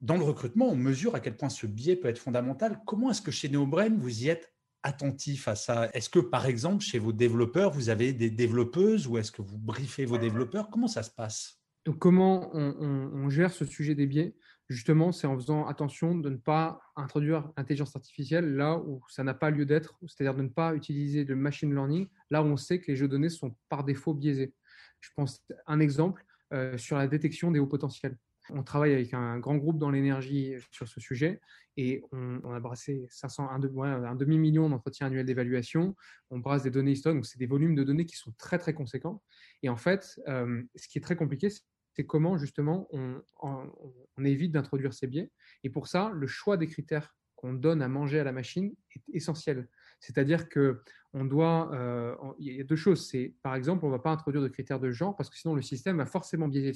Dans 0.00 0.16
le 0.16 0.24
recrutement, 0.24 0.70
on 0.70 0.76
mesure 0.76 1.14
à 1.14 1.20
quel 1.20 1.36
point 1.36 1.50
ce 1.50 1.66
biais 1.66 1.94
peut 1.94 2.08
être 2.08 2.18
fondamental. 2.18 2.80
Comment 2.86 3.10
est-ce 3.10 3.20
que 3.20 3.30
chez 3.30 3.50
NeoBrain, 3.50 3.90
vous 3.98 4.24
y 4.24 4.28
êtes 4.28 4.50
attentif 4.82 5.46
à 5.46 5.54
ça? 5.54 5.90
Est-ce 5.92 6.08
que, 6.08 6.20
par 6.20 6.46
exemple, 6.46 6.82
chez 6.82 6.98
vos 6.98 7.12
développeurs, 7.12 7.70
vous 7.70 7.90
avez 7.90 8.14
des 8.14 8.30
développeuses 8.30 9.08
ou 9.08 9.18
est-ce 9.18 9.30
que 9.30 9.42
vous 9.42 9.58
briefez 9.58 10.06
vos 10.06 10.16
développeurs? 10.16 10.70
Comment 10.70 10.88
ça 10.88 11.02
se 11.02 11.10
passe? 11.10 11.60
Donc, 11.84 11.98
comment 11.98 12.48
on, 12.54 13.10
on, 13.12 13.28
gère 13.28 13.52
ce 13.52 13.66
sujet 13.66 13.94
des 13.94 14.06
biais? 14.06 14.34
Justement, 14.70 15.10
c'est 15.10 15.26
en 15.26 15.36
faisant 15.36 15.66
attention 15.66 16.16
de 16.16 16.30
ne 16.30 16.36
pas 16.36 16.80
introduire 16.94 17.50
l'intelligence 17.56 17.94
artificielle 17.96 18.54
là 18.54 18.78
où 18.78 19.02
ça 19.08 19.24
n'a 19.24 19.34
pas 19.34 19.50
lieu 19.50 19.66
d'être, 19.66 19.98
c'est-à-dire 20.06 20.34
de 20.34 20.42
ne 20.42 20.48
pas 20.48 20.74
utiliser 20.74 21.24
le 21.24 21.34
machine 21.34 21.74
learning 21.74 22.08
là 22.30 22.42
où 22.42 22.46
on 22.46 22.56
sait 22.56 22.80
que 22.80 22.86
les 22.90 22.96
jeux 22.96 23.08
de 23.08 23.12
données 23.12 23.28
sont 23.28 23.54
par 23.68 23.82
défaut 23.84 24.14
biaisés. 24.14 24.54
Je 25.00 25.10
pense 25.16 25.44
un 25.66 25.80
exemple 25.80 26.24
euh, 26.52 26.78
sur 26.78 26.96
la 26.96 27.08
détection 27.08 27.50
des 27.50 27.58
hauts 27.58 27.66
potentiels. 27.66 28.16
On 28.50 28.62
travaille 28.62 28.92
avec 28.92 29.12
un 29.12 29.38
grand 29.38 29.56
groupe 29.56 29.78
dans 29.78 29.90
l'énergie 29.90 30.54
sur 30.70 30.88
ce 30.88 31.00
sujet 31.00 31.40
et 31.76 32.02
on, 32.12 32.52
a 32.52 32.60
brassé 32.60 33.06
500, 33.10 33.48
un, 33.50 34.14
demi-million 34.14 34.68
d'entretiens 34.68 35.06
annuels 35.08 35.26
d'évaluation. 35.26 35.96
On 36.30 36.38
brasse 36.38 36.62
des 36.62 36.70
données 36.70 36.92
historiques, 36.92 37.18
donc 37.18 37.26
c'est 37.26 37.38
des 37.38 37.46
volumes 37.46 37.74
de 37.74 37.84
données 37.84 38.06
qui 38.06 38.16
sont 38.16 38.32
très 38.38 38.58
très 38.58 38.74
conséquents. 38.74 39.22
Et 39.62 39.68
en 39.68 39.76
fait, 39.76 40.20
euh, 40.28 40.62
ce 40.74 40.88
qui 40.88 40.98
est 40.98 41.00
très 41.00 41.16
compliqué, 41.16 41.50
c'est 41.50 41.62
comment 42.06 42.38
justement 42.38 42.88
on, 42.92 44.24
évite 44.24 44.52
d'introduire 44.52 44.92
ces 44.92 45.06
biais. 45.06 45.30
Et 45.64 45.70
pour 45.70 45.86
ça, 45.86 46.10
le 46.14 46.26
choix 46.26 46.56
des 46.56 46.66
critères 46.66 47.14
qu'on 47.36 47.54
donne 47.54 47.80
à 47.82 47.88
manger 47.88 48.20
à 48.20 48.24
la 48.24 48.32
machine 48.32 48.74
est 48.94 49.02
essentiel. 49.14 49.68
C'est-à-dire 49.98 50.48
que 50.48 50.82
on 51.12 51.24
doit, 51.24 51.72
euh, 51.74 52.14
y 52.38 52.60
a 52.60 52.64
deux 52.64 52.76
choses. 52.76 53.08
C'est 53.08 53.34
par 53.42 53.54
exemple, 53.54 53.84
on 53.84 53.88
ne 53.88 53.92
va 53.92 53.98
pas 53.98 54.10
introduire 54.10 54.42
de 54.42 54.48
critères 54.48 54.80
de 54.80 54.90
genre 54.90 55.16
parce 55.16 55.30
que 55.30 55.36
sinon 55.36 55.54
le 55.54 55.62
système 55.62 55.96
va 55.96 56.06
forcément 56.06 56.48
biaiser 56.48 56.72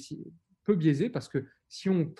biaisé 0.73 1.09
parce 1.09 1.29
que 1.29 1.45
si 1.67 1.89
on, 1.89 2.13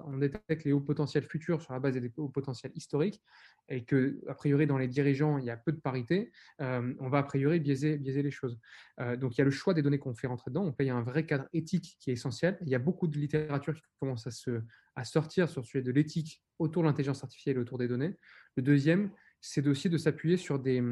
on, 0.00 0.18
détecte 0.18 0.64
les 0.64 0.72
hauts 0.72 0.80
potentiels 0.80 1.24
futurs 1.24 1.62
sur 1.62 1.72
la 1.72 1.80
base 1.80 1.94
des 1.94 2.12
hauts 2.16 2.28
potentiels 2.28 2.72
historiques 2.74 3.22
et 3.68 3.84
que, 3.84 4.20
a 4.28 4.34
priori, 4.34 4.66
dans 4.66 4.78
les 4.78 4.88
dirigeants, 4.88 5.38
il 5.38 5.44
y 5.44 5.50
a 5.50 5.56
peu 5.56 5.72
de 5.72 5.80
parité, 5.80 6.32
euh, 6.60 6.92
on 6.98 7.08
va 7.08 7.18
a 7.18 7.22
priori 7.22 7.60
biaiser, 7.60 7.98
biaiser 7.98 8.22
les 8.22 8.30
choses. 8.30 8.58
Euh, 9.00 9.16
donc, 9.16 9.36
il 9.36 9.38
y 9.38 9.42
a 9.42 9.44
le 9.44 9.50
choix 9.50 9.74
des 9.74 9.82
données 9.82 9.98
qu'on 9.98 10.14
fait 10.14 10.26
rentrer 10.26 10.50
dedans. 10.50 10.74
y 10.80 10.90
a 10.90 10.96
un 10.96 11.02
vrai 11.02 11.24
cadre 11.24 11.46
éthique 11.52 11.96
qui 12.00 12.10
est 12.10 12.14
essentiel. 12.14 12.58
Il 12.62 12.68
y 12.68 12.74
a 12.74 12.80
beaucoup 12.80 13.06
de 13.06 13.16
littérature 13.16 13.74
qui 13.74 13.82
commence 14.00 14.26
à, 14.26 14.30
se, 14.30 14.62
à 14.96 15.04
sortir 15.04 15.48
sur 15.48 15.60
le 15.60 15.66
sujet 15.66 15.82
de 15.82 15.92
l'éthique 15.92 16.42
autour 16.58 16.82
de 16.82 16.88
l'intelligence 16.88 17.22
artificielle 17.22 17.56
et 17.56 17.60
autour 17.60 17.78
des 17.78 17.88
données. 17.88 18.18
Le 18.56 18.62
deuxième, 18.62 19.10
c'est 19.40 19.66
aussi 19.66 19.88
de 19.88 19.96
s'appuyer 19.96 20.36
sur 20.36 20.58
des, 20.58 20.82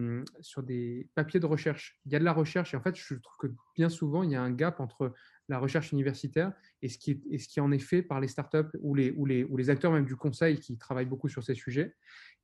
sur 0.40 0.62
des 0.62 1.08
papiers 1.14 1.40
de 1.40 1.46
recherche. 1.46 2.00
Il 2.06 2.12
y 2.12 2.16
a 2.16 2.18
de 2.18 2.24
la 2.24 2.32
recherche 2.32 2.72
et 2.72 2.76
en 2.76 2.82
fait, 2.82 2.96
je 2.96 3.14
trouve 3.14 3.37
que 3.38 3.54
bien 3.76 3.88
souvent, 3.88 4.22
il 4.22 4.30
y 4.30 4.37
a 4.37 4.42
un 4.42 4.50
gap 4.50 4.80
entre 4.80 5.12
la 5.48 5.58
recherche 5.58 5.92
universitaire 5.92 6.52
et 6.82 6.88
ce 6.88 6.98
qui 6.98 7.22
est, 7.30 7.38
ce 7.38 7.48
qui 7.48 7.58
est 7.58 7.62
en 7.62 7.72
effet 7.72 8.02
par 8.02 8.20
les 8.20 8.28
startups 8.28 8.70
ou 8.80 8.94
les, 8.94 9.11
ou, 9.12 9.26
les, 9.26 9.44
ou 9.44 9.56
les 9.56 9.70
acteurs 9.70 9.92
même 9.92 10.04
du 10.04 10.16
conseil 10.16 10.61
qui 10.61 10.76
travaillent 10.78 11.06
beaucoup 11.06 11.28
sur 11.28 11.42
ces 11.42 11.54
sujets. 11.54 11.94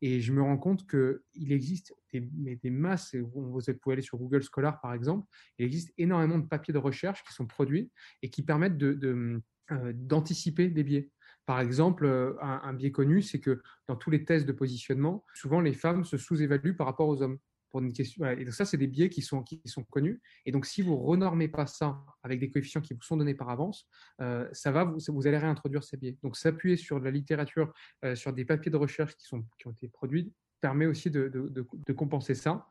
Et 0.02 0.20
je 0.20 0.32
me 0.32 0.42
rends 0.42 0.58
compte 0.58 0.88
qu'il 0.88 1.52
existe 1.52 1.94
des, 2.12 2.20
des 2.20 2.70
masses, 2.70 3.14
vous 3.14 3.60
pouvez 3.80 3.94
aller 3.94 4.02
sur 4.02 4.18
Google 4.18 4.42
Scholar 4.42 4.80
par 4.80 4.92
exemple, 4.92 5.26
il 5.58 5.66
existe 5.66 5.92
énormément 5.96 6.38
de 6.38 6.46
papiers 6.46 6.74
de 6.74 6.78
recherche 6.78 7.22
qui 7.24 7.32
sont 7.32 7.46
produits 7.46 7.90
et 8.22 8.30
qui 8.30 8.42
permettent 8.42 8.76
de, 8.76 9.40
euh, 9.70 9.92
d'anticiper 9.94 10.68
des 10.68 10.84
biais. 10.84 11.10
Par 11.46 11.60
exemple, 11.60 12.06
euh, 12.06 12.34
un, 12.40 12.72
biais 12.72 12.90
connu, 12.90 13.20
c'est 13.22 13.40
que 13.40 13.62
dans 13.86 13.96
tous 13.96 14.10
les 14.10 14.24
tests 14.24 14.46
de 14.46 14.52
positionnement, 14.52 15.24
souvent 15.34 15.60
les 15.60 15.74
femmes 15.74 16.04
se 16.04 16.16
sous-évaluent 16.16 16.76
par 16.76 16.86
rapport 16.86 17.08
aux 17.08 17.22
hommes. 17.22 17.38
Et 17.76 18.44
donc 18.44 18.54
ça, 18.54 18.64
c'est 18.64 18.76
des 18.76 18.86
biais 18.86 19.08
qui 19.08 19.20
sont, 19.20 19.44
connus. 19.90 20.20
Et 20.46 20.52
donc, 20.52 20.64
si 20.64 20.80
vous 20.80 20.96
renormez 20.96 21.48
pas 21.48 21.66
ça 21.66 22.04
avec 22.22 22.38
des 22.38 22.50
coefficients 22.50 22.80
qui 22.80 22.94
vous 22.94 23.02
sont 23.02 23.16
donnés 23.16 23.34
par 23.34 23.50
avance, 23.50 23.88
euh, 24.20 24.48
ça 24.52 24.70
va, 24.70 24.84
vous, 24.84 25.26
allez 25.26 25.38
réintroduire 25.38 25.82
ces 25.82 25.96
biais. 25.96 26.16
Donc, 26.22 26.36
s'appuyer 26.36 26.76
sur 26.76 27.00
la 27.00 27.10
littérature, 27.10 27.72
euh, 28.04 28.14
sur 28.14 28.32
des 28.32 28.44
papiers 28.44 28.70
de 28.70 28.76
recherche 28.76 29.16
qui, 29.16 29.26
sont, 29.26 29.44
qui 29.58 29.66
ont 29.66 29.72
été 29.72 29.88
produits, 29.88 30.32
permet 30.60 30.86
aussi 30.86 31.10
de, 31.10 31.66
compenser 31.96 32.34
ça. 32.34 32.68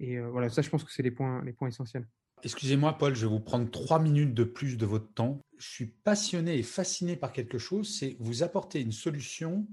Et 0.00 0.18
voilà, 0.20 0.48
ça, 0.48 0.62
je 0.62 0.70
pense 0.70 0.84
que 0.84 0.90
c'est 0.92 1.02
les 1.02 1.10
points, 1.10 1.44
les 1.44 1.52
points 1.52 1.68
essentiels. 1.68 2.06
Excusez-moi, 2.42 2.96
Paul, 2.98 3.14
je 3.14 3.22
vais 3.22 3.32
vous 3.32 3.40
prendre 3.40 3.70
trois 3.70 3.98
minutes 3.98 4.34
de 4.34 4.44
plus 4.44 4.76
de 4.76 4.86
votre 4.86 5.12
temps. 5.14 5.40
Je 5.58 5.68
suis 5.68 5.86
passionné 5.86 6.58
et 6.58 6.62
fasciné 6.62 7.16
par 7.16 7.32
quelque 7.32 7.58
chose, 7.58 7.88
c'est 7.98 8.16
vous 8.20 8.42
apporter 8.42 8.80
une 8.80 8.92
solution 8.92 9.66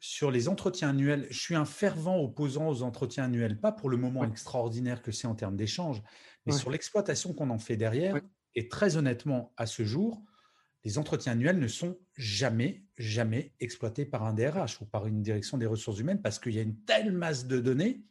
sur 0.00 0.30
les 0.30 0.48
entretiens 0.48 0.90
annuels. 0.90 1.26
Je 1.30 1.38
suis 1.38 1.54
un 1.54 1.64
fervent 1.64 2.18
opposant 2.18 2.68
aux 2.68 2.82
entretiens 2.82 3.24
annuels, 3.24 3.60
pas 3.60 3.72
pour 3.72 3.90
le 3.90 3.96
moment 3.96 4.24
extraordinaire 4.24 5.02
que 5.02 5.12
c'est 5.12 5.26
en 5.26 5.34
termes 5.34 5.56
d'échange, 5.56 6.02
mais 6.46 6.52
sur 6.52 6.70
l'exploitation 6.70 7.34
qu'on 7.34 7.50
en 7.50 7.58
fait 7.58 7.76
derrière. 7.76 8.18
Et 8.54 8.68
très 8.68 8.96
honnêtement, 8.96 9.52
à 9.56 9.66
ce 9.66 9.84
jour, 9.84 10.22
les 10.84 10.98
entretiens 10.98 11.32
annuels 11.32 11.58
ne 11.58 11.68
sont 11.68 11.98
jamais, 12.16 12.84
jamais 12.96 13.52
exploités 13.60 14.06
par 14.06 14.24
un 14.24 14.32
DRH 14.32 14.80
ou 14.80 14.86
par 14.86 15.06
une 15.06 15.22
direction 15.22 15.58
des 15.58 15.66
ressources 15.66 15.98
humaines 15.98 16.22
parce 16.22 16.38
qu'il 16.38 16.54
y 16.54 16.58
a 16.58 16.62
une 16.62 16.78
telle 16.84 17.12
masse 17.12 17.46
de 17.46 17.60
données 17.60 18.02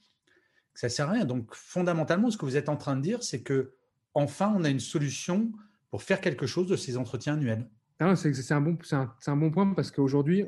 que 0.74 0.80
ça 0.80 0.88
ne 0.88 0.92
sert 0.92 1.10
à 1.10 1.14
rien. 1.14 1.26
Donc, 1.26 1.56
fondamentalement, 1.56 2.30
ce 2.30 2.38
que 2.38 2.46
vous 2.46 2.58
êtes 2.58 2.70
en 2.70 2.78
train 2.78 2.96
de 2.96 3.02
dire, 3.02 3.24
c'est 3.24 3.42
que 3.42 3.74
enfin, 4.14 4.54
on 4.56 4.64
a 4.64 4.70
une 4.70 4.80
solution 4.80 5.52
pour 5.90 6.04
faire 6.04 6.22
quelque 6.22 6.46
chose 6.46 6.68
de 6.68 6.76
ces 6.76 6.98
entretiens 6.98 7.34
annuels. 7.34 7.70
C'est 8.16 8.52
un, 8.52 8.62
bon, 8.62 8.78
un, 8.92 9.36
bon 9.36 9.50
point 9.50 9.74
parce 9.74 9.90
qu'aujourd'hui, 9.90 10.46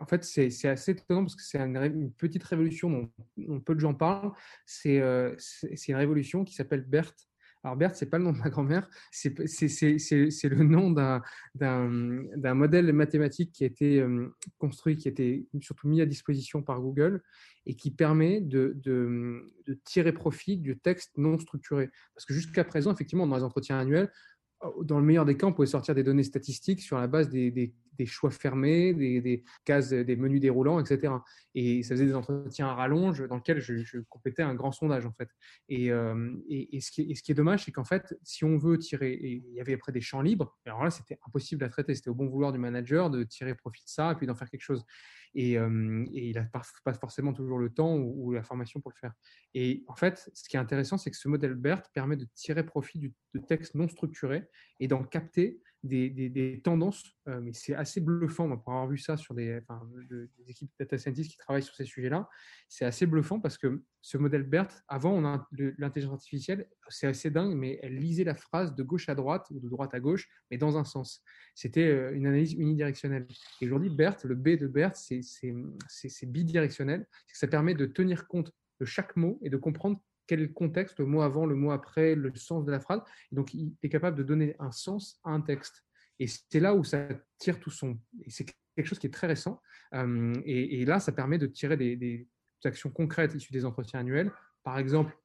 en 0.00 0.06
fait, 0.06 0.22
c'est 0.22 0.68
assez 0.68 0.92
étonnant 0.92 1.22
parce 1.22 1.34
que 1.34 1.42
c'est 1.42 1.58
une, 1.58 2.12
petite 2.12 2.44
révolution 2.44 3.10
dont, 3.36 3.60
peu 3.60 3.74
de 3.74 3.80
gens 3.80 3.92
parlent. 3.92 4.30
Euh, 4.86 5.34
c'est 5.38 5.88
une 5.88 5.96
révolution 5.96 6.44
qui 6.44 6.54
s'appelle 6.54 6.82
BERT. 6.82 7.25
Alors 7.66 7.74
BERT, 7.76 7.96
c'est 7.96 8.06
pas 8.06 8.18
le 8.18 8.22
nom 8.22 8.32
de 8.32 8.38
ma 8.38 8.48
grand-mère, 8.48 8.88
c'est 9.10 9.34
le 9.40 10.62
nom 10.62 10.92
d'un 10.92 12.54
modèle 12.54 12.92
mathématique 12.92 13.50
qui 13.50 13.64
a 13.64 13.66
été 13.66 13.98
euh, 13.98 14.32
construit, 14.58 14.96
qui 14.96 15.08
a 15.08 15.10
été 15.10 15.48
surtout 15.60 15.88
mis 15.88 16.00
à 16.00 16.06
disposition 16.06 16.62
par 16.62 16.80
Google 16.80 17.24
et 17.66 17.74
qui 17.74 17.90
permet 17.90 18.40
de, 18.40 18.72
de 18.76 19.50
tirer 19.82 20.12
profit 20.12 20.58
du 20.58 20.78
texte 20.78 21.18
non 21.18 21.40
structuré. 21.40 21.90
Parce 22.14 22.24
que 22.24 22.34
jusqu'à 22.34 22.62
présent, 22.62 22.92
effectivement, 22.92 23.26
dans 23.26 23.36
les 23.36 23.42
entretiens 23.42 23.80
annuels, 23.80 24.12
dans 24.82 24.98
le 24.98 25.04
meilleur 25.04 25.24
des 25.24 25.36
cas, 25.36 25.46
on 25.46 25.52
pouvait 25.52 25.66
sortir 25.66 25.94
des 25.94 26.02
données 26.02 26.22
statistiques 26.22 26.80
sur 26.80 26.98
la 26.98 27.06
base 27.06 27.28
des, 27.28 27.74
choix 28.04 28.30
fermés, 28.30 28.94
des, 28.94 29.44
cases, 29.64 29.90
des 29.90 30.16
menus 30.16 30.40
déroulants, 30.40 30.80
etc. 30.80 31.12
Et 31.54 31.82
ça 31.82 31.94
faisait 31.94 32.06
des 32.06 32.14
entretiens 32.14 32.68
à 32.68 32.74
rallonge 32.74 33.26
dans 33.28 33.36
lesquels 33.36 33.60
je, 33.60 33.98
complétais 34.08 34.42
un 34.42 34.54
grand 34.54 34.72
sondage, 34.72 35.06
en 35.06 35.12
fait. 35.12 35.28
Et, 35.68 35.90
euh, 35.90 36.32
et, 36.48 36.80
ce, 36.80 36.90
qui 36.90 37.02
est, 37.10 37.34
dommage, 37.34 37.64
c'est 37.64 37.72
qu'en 37.72 37.84
fait, 37.84 38.18
si 38.22 38.44
on 38.44 38.56
veut 38.56 38.78
tirer, 38.78 39.18
il 39.20 39.52
y 39.52 39.60
avait 39.60 39.74
après 39.74 39.92
des 39.92 40.00
champs 40.00 40.22
libres, 40.22 40.56
alors 40.64 40.84
là, 40.84 40.90
c'était 40.90 41.18
impossible 41.26 41.64
à 41.64 41.68
traiter. 41.68 41.94
C'était 41.94 42.10
au 42.10 42.14
bon 42.14 42.26
vouloir 42.26 42.52
du 42.52 42.58
manager 42.58 43.10
de 43.10 43.24
tirer 43.24 43.54
profit 43.54 43.84
de 43.84 43.90
ça 43.90 44.12
et 44.12 44.14
puis 44.14 44.26
d'en 44.26 44.34
faire 44.34 44.50
quelque 44.50 44.62
chose. 44.62 44.84
Et, 45.38 45.52
il 45.52 46.34
n'a 46.34 46.44
pas, 46.44 46.62
forcément 46.94 47.32
toujours 47.32 47.58
le 47.58 47.70
temps 47.70 47.94
ou, 47.96 48.32
la 48.32 48.42
formation 48.42 48.80
pour 48.80 48.90
le 48.90 48.96
faire. 48.98 49.12
Et 49.54 49.84
en 49.86 49.94
fait, 49.94 50.30
ce 50.34 50.48
qui 50.48 50.56
est 50.56 50.58
intéressant, 50.58 50.98
c'est 50.98 51.10
que 51.10 51.16
ce 51.16 51.28
modèle 51.28 51.54
BERT 51.54 51.90
permet 51.92 52.16
de 52.16 52.26
tirer 52.34 52.64
profit 52.64 52.98
du, 52.98 53.14
de 53.34 53.40
texte 53.40 53.74
non 53.74 53.86
structuré 53.86 54.48
et 54.80 54.88
d'en 54.88 55.04
capter 55.04 55.60
des, 55.86 56.60
tendances. 56.62 57.04
Euh, 57.28 57.40
mais 57.40 57.52
c'est 57.52 57.74
assez 57.74 58.00
bluffant, 58.00 58.48
pour 58.58 58.72
avoir 58.72 58.88
vu 58.88 58.98
ça 58.98 59.16
sur 59.16 59.34
des, 59.34 59.60
enfin, 59.62 59.82
des 60.10 60.28
équipes 60.50 60.70
data 60.78 60.98
scientists 60.98 61.30
qui 61.30 61.36
travaillent 61.36 61.62
sur 61.62 61.74
ces 61.74 61.84
sujets-là. 61.84 62.28
C'est 62.68 62.84
assez 62.84 63.06
bluffant 63.06 63.40
parce 63.40 63.58
que 63.58 63.82
ce 64.02 64.18
modèle 64.18 64.44
BERT, 64.44 64.68
avant, 64.88 65.12
on 65.12 65.24
a 65.24 65.48
l'intelligence 65.78 66.14
artificielle, 66.14 66.68
c'est 66.88 67.06
assez 67.06 67.30
dingue, 67.30 67.54
mais 67.54 67.78
elle 67.82 67.96
lisait 67.96 68.24
la 68.24 68.34
phrase 68.34 68.74
de 68.74 68.82
gauche 68.82 69.08
à 69.08 69.14
droite 69.14 69.46
ou 69.50 69.60
de 69.60 69.68
droite 69.68 69.94
à 69.94 70.00
gauche, 70.00 70.28
mais 70.50 70.58
dans 70.58 70.78
un 70.78 70.84
sens. 70.84 71.22
C'était 71.54 71.88
euh, 71.88 72.14
une 72.14 72.26
analyse 72.26 72.52
unidirectionnelle. 72.52 73.26
Et 73.60 73.66
aujourd'hui, 73.66 73.90
BERT, 73.90 74.24
le 74.24 74.34
B 74.34 74.50
de 74.50 74.66
BERT, 74.66 74.96
c'est 74.96 76.26
bidirectionnel. 76.26 77.06
Ça 77.32 77.48
permet 77.48 77.74
de 77.74 77.86
tenir 77.86 78.26
compte 78.26 78.52
de 78.80 78.84
chaque 78.84 79.16
mot 79.16 79.38
et 79.42 79.50
de 79.50 79.56
comprendre 79.56 80.00
quel 80.26 80.40
est 80.40 80.46
le 80.46 80.52
contexte, 80.52 80.98
le 80.98 81.06
mot 81.06 81.22
avant, 81.22 81.46
le 81.46 81.54
mot 81.54 81.70
après, 81.70 82.14
le 82.14 82.34
sens 82.34 82.64
de 82.64 82.72
la 82.72 82.80
phrase. 82.80 83.00
Et 83.32 83.34
donc, 83.34 83.54
il 83.54 83.74
est 83.82 83.88
capable 83.88 84.16
de 84.16 84.22
donner 84.22 84.56
un 84.58 84.72
sens 84.72 85.20
à 85.24 85.30
un 85.30 85.40
texte. 85.40 85.84
Et 86.18 86.26
c'est 86.26 86.60
là 86.60 86.74
où 86.74 86.84
ça 86.84 87.08
tire 87.38 87.60
tout 87.60 87.70
son. 87.70 87.98
C'est 88.28 88.46
quelque 88.74 88.86
chose 88.86 88.98
qui 88.98 89.06
est 89.06 89.12
très 89.12 89.26
récent. 89.26 89.60
Euh, 89.94 90.34
et, 90.44 90.84
là, 90.84 91.00
ça 91.00 91.12
permet 91.12 91.38
de 91.38 91.46
tirer 91.46 91.76
des, 91.76 92.28
actions 92.64 92.90
concrètes 92.90 93.32
issues 93.34 93.52
des 93.52 93.64
entretiens 93.64 94.00
annuels. 94.00 94.32
Par 94.64 94.78
exemple, 94.78 95.16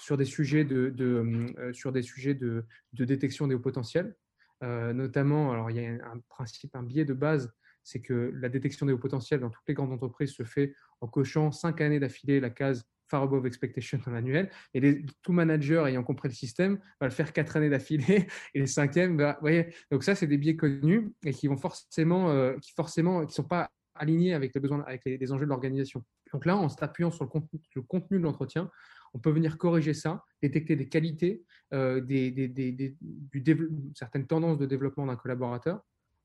sur 0.00 0.16
des 0.16 0.24
sujets 0.24 0.64
de, 0.64 0.92
euh, 1.00 1.72
sur 1.72 1.92
des 1.92 2.02
sujets 2.02 2.34
de, 2.34 2.64
détection 2.92 3.46
des 3.46 3.54
hauts 3.54 3.60
potentiels. 3.60 4.16
Euh, 4.64 4.92
notamment, 4.92 5.52
alors 5.52 5.70
il 5.70 5.76
y 5.76 5.86
a 5.86 5.90
un 5.90 6.18
principe, 6.28 6.74
un 6.74 6.82
biais 6.82 7.04
de 7.04 7.14
base, 7.14 7.52
c'est 7.84 8.00
que 8.00 8.32
la 8.34 8.48
détection 8.48 8.86
des 8.86 8.92
hauts 8.92 8.98
potentiels 8.98 9.38
dans 9.38 9.50
toutes 9.50 9.62
les 9.68 9.74
grandes 9.74 9.92
entreprises 9.92 10.32
se 10.32 10.42
fait 10.42 10.74
en 11.00 11.06
cochant 11.06 11.52
cinq 11.52 11.80
années 11.80 12.00
d'affilée 12.00 12.40
la 12.40 12.50
case 12.50 12.84
far 13.08 13.22
above 13.22 13.46
expectation 13.46 13.98
en 14.06 14.14
annuel. 14.14 14.50
Et 14.74 14.80
les, 14.80 15.04
tout 15.22 15.32
manager 15.32 15.86
ayant 15.86 16.02
compris 16.02 16.28
le 16.28 16.34
système 16.34 16.78
va 17.00 17.06
le 17.06 17.12
faire 17.12 17.32
quatre 17.32 17.56
années 17.56 17.70
d'affilée 17.70 18.26
et 18.54 18.60
les 18.60 18.66
cinquièmes, 18.66 19.20
vous 19.20 19.32
voyez. 19.40 19.74
Donc 19.90 20.04
ça, 20.04 20.14
c'est 20.14 20.26
des 20.26 20.38
biais 20.38 20.56
connus 20.56 21.12
et 21.24 21.32
qui 21.32 21.48
vont 21.48 21.56
forcément, 21.56 22.30
euh, 22.30 22.56
qui 22.60 22.72
forcément, 22.72 23.24
qui 23.26 23.34
sont 23.34 23.44
pas 23.44 23.70
alignés 23.94 24.34
avec 24.34 24.54
les 24.54 24.60
besoins, 24.60 24.82
avec 24.86 25.04
les, 25.04 25.32
enjeux 25.32 25.44
de 25.44 25.50
l'organisation. 25.50 26.04
Donc 26.32 26.46
là, 26.46 26.56
en 26.56 26.68
s'appuyant 26.68 27.10
sur 27.10 27.24
le 27.24 27.30
contenu, 27.30 27.60
le 27.74 27.82
contenu 27.82 28.18
de 28.18 28.22
l'entretien, 28.22 28.70
on 29.14 29.18
peut 29.18 29.30
venir 29.30 29.58
corriger 29.58 29.94
ça, 29.94 30.24
détecter 30.42 30.76
des 30.76 30.88
qualités, 30.88 31.44
euh, 31.72 32.00
des, 32.00 32.30
des, 32.30 32.48
des, 32.48 32.96
du 33.00 33.70
certaines 33.94 34.26
tendances 34.26 34.58
de 34.58 34.66
développement 34.66 35.06
d'un 35.06 35.16
collaborateur. 35.16 35.80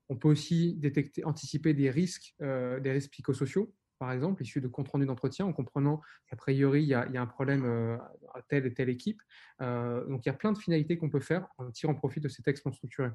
On 0.10 0.18
peut 0.18 0.28
aussi 0.28 0.76
détecter, 0.76 1.24
anticiper 1.24 1.74
des 1.74 1.90
risques, 1.90 2.36
euh, 2.42 2.80
des 2.80 2.92
risques 2.92 3.12
psychosociaux 3.12 3.74
par 4.04 4.12
exemple, 4.12 4.44
issu 4.44 4.60
de 4.60 4.68
compte 4.68 4.90
rendu 4.90 5.06
d'entretien, 5.06 5.46
en 5.46 5.54
comprenant 5.54 6.02
qu'a 6.28 6.36
priori, 6.36 6.84
il 6.84 6.90
y, 6.90 6.94
a, 6.94 7.08
un 7.10 7.26
problème 7.26 7.64
euh, 7.64 7.96
à 8.34 8.42
telle 8.42 8.66
et 8.66 8.74
telle 8.74 8.90
équipe. 8.90 9.22
Euh, 9.62 10.06
donc, 10.08 10.26
il 10.26 10.28
y 10.28 10.30
a 10.30 10.34
plein 10.34 10.52
de 10.52 10.58
finalités 10.58 10.98
qu'on 10.98 11.10
peut 11.10 11.22
faire 11.22 11.48
en 11.58 11.72
tirant 11.72 11.96
profit 11.96 12.20
de 12.20 12.28
ces 12.28 12.44
textes 12.44 12.66
non 12.66 12.74
structurés. 12.74 13.12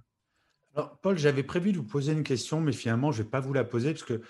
Alors, 0.74 0.98
Paul, 1.02 1.18
j'avais 1.18 1.42
prévu 1.42 1.72
de 1.72 1.76
vous 1.76 1.84
poser 1.84 2.14
une 2.14 2.22
question, 2.22 2.62
mais 2.62 2.72
finalement, 2.72 3.12
je 3.12 3.18
ne 3.18 3.24
vais 3.24 3.28
pas 3.28 3.40
vous 3.40 3.52
la 3.52 3.64
poser 3.64 3.92
parce 3.92 4.02
que 4.02 4.22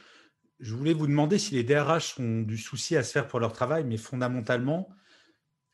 je 0.58 0.74
voulais 0.74 0.94
vous 0.94 1.06
demander 1.06 1.38
si 1.38 1.54
les 1.54 1.62
DRH 1.62 2.18
ont 2.18 2.42
du 2.42 2.58
souci 2.58 2.96
à 2.96 3.04
se 3.04 3.12
faire 3.12 3.28
pour 3.28 3.38
leur 3.38 3.52
travail, 3.52 3.84
mais 3.84 3.96
fondamentalement, 3.96 4.88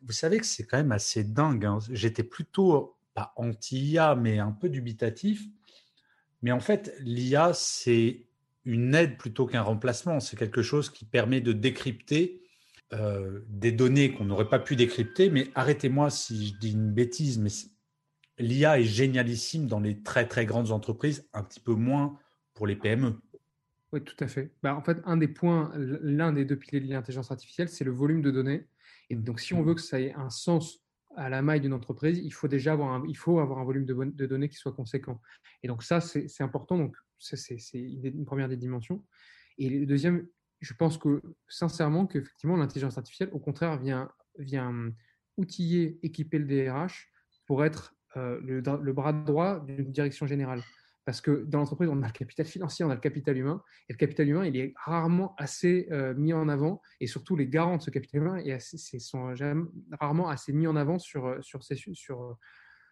vous 0.02 0.12
savez 0.12 0.38
que 0.38 0.44
c'est 0.44 0.66
quand 0.66 0.76
même 0.76 0.92
assez 0.92 1.24
dingue. 1.24 1.64
Hein. 1.64 1.78
J'étais 1.92 2.24
plutôt, 2.24 2.98
pas 3.14 3.32
anti-IA, 3.36 4.16
mais 4.16 4.38
un 4.38 4.52
peu 4.52 4.68
dubitatif. 4.68 5.46
Mais 6.42 6.52
en 6.52 6.60
fait, 6.60 6.94
l'IA, 7.00 7.54
c'est 7.54 8.26
une 8.64 8.94
aide 8.94 9.18
plutôt 9.18 9.46
qu'un 9.46 9.62
remplacement. 9.62 10.20
C'est 10.20 10.36
quelque 10.36 10.62
chose 10.62 10.90
qui 10.90 11.04
permet 11.04 11.40
de 11.40 11.52
décrypter 11.52 12.42
euh, 12.92 13.40
des 13.48 13.72
données 13.72 14.12
qu'on 14.12 14.24
n'aurait 14.24 14.48
pas 14.48 14.58
pu 14.58 14.76
décrypter. 14.76 15.30
Mais 15.30 15.50
arrêtez-moi 15.54 16.10
si 16.10 16.48
je 16.48 16.58
dis 16.58 16.72
une 16.72 16.92
bêtise, 16.92 17.38
mais 17.38 17.50
l'IA 18.38 18.80
est 18.80 18.84
génialissime 18.84 19.66
dans 19.66 19.80
les 19.80 20.02
très 20.02 20.26
très 20.26 20.46
grandes 20.46 20.70
entreprises, 20.70 21.28
un 21.32 21.42
petit 21.42 21.60
peu 21.60 21.74
moins 21.74 22.18
pour 22.54 22.66
les 22.66 22.76
PME. 22.76 23.20
Oui, 23.92 24.02
tout 24.02 24.16
à 24.20 24.26
fait. 24.26 24.52
Bah, 24.62 24.74
en 24.74 24.82
fait, 24.82 24.98
un 25.04 25.16
des 25.16 25.28
points, 25.28 25.72
l'un 25.76 26.32
des 26.32 26.44
deux 26.44 26.56
piliers 26.56 26.80
de 26.80 26.92
l'intelligence 26.92 27.30
artificielle, 27.30 27.68
c'est 27.68 27.84
le 27.84 27.92
volume 27.92 28.22
de 28.22 28.30
données. 28.30 28.66
Et 29.08 29.16
donc, 29.16 29.40
si 29.40 29.54
on 29.54 29.62
veut 29.62 29.74
que 29.74 29.80
ça 29.80 30.00
ait 30.00 30.12
un 30.14 30.30
sens 30.30 30.80
à 31.16 31.28
la 31.28 31.42
maille 31.42 31.60
d'une 31.60 31.72
entreprise, 31.72 32.18
il 32.18 32.32
faut 32.32 32.48
déjà 32.48 32.72
avoir 32.72 32.92
un, 32.92 33.04
il 33.08 33.16
faut 33.16 33.38
avoir 33.38 33.60
un 33.60 33.64
volume 33.64 33.84
de, 33.84 33.94
de 33.94 34.26
données 34.26 34.48
qui 34.48 34.56
soit 34.56 34.72
conséquent. 34.72 35.20
Et 35.62 35.68
donc 35.68 35.82
ça, 35.82 36.00
c'est 36.00 36.42
important. 36.42 36.76
Donc 36.76 36.96
c'est 37.18 37.58
une 37.74 38.24
première 38.24 38.48
des 38.48 38.56
dimensions. 38.56 39.04
Et 39.58 39.68
le 39.68 39.86
deuxième, 39.86 40.26
je 40.60 40.74
pense 40.74 40.98
que 40.98 41.22
sincèrement 41.48 42.06
qu'effectivement 42.06 42.56
l'intelligence 42.56 42.98
artificielle, 42.98 43.30
au 43.32 43.38
contraire, 43.38 43.78
vient, 43.78 44.10
vient 44.38 44.92
outiller, 45.36 45.98
équiper 46.02 46.38
le 46.38 46.46
DRH 46.46 47.10
pour 47.46 47.64
être 47.64 47.94
euh, 48.16 48.40
le, 48.42 48.92
bras 48.92 49.12
droit 49.12 49.60
d'une 49.60 49.90
direction 49.90 50.26
générale. 50.26 50.62
Parce 51.04 51.20
que 51.20 51.44
dans 51.44 51.58
l'entreprise, 51.58 51.90
on 51.90 52.02
a 52.02 52.06
le 52.06 52.12
capital 52.12 52.46
financier, 52.46 52.84
on 52.84 52.90
a 52.90 52.94
le 52.94 53.00
capital 53.00 53.36
humain. 53.36 53.62
Et 53.88 53.92
le 53.92 53.98
capital 53.98 54.26
humain, 54.26 54.46
il 54.46 54.56
est 54.56 54.72
rarement 54.76 55.34
assez 55.36 55.86
euh, 55.90 56.14
mis 56.14 56.32
en 56.32 56.48
avant. 56.48 56.80
Et 57.00 57.06
surtout, 57.06 57.36
les 57.36 57.46
garants 57.46 57.76
de 57.76 57.82
ce 57.82 57.90
capital 57.90 58.22
humain 58.22 58.36
et 58.38 58.58
sont 58.58 59.34
rarement 60.00 60.28
assez 60.28 60.52
mis 60.52 60.66
en 60.66 60.76
avant 60.76 60.98
sur, 60.98 61.26
euh, 61.26 61.42
sur, 61.42 61.62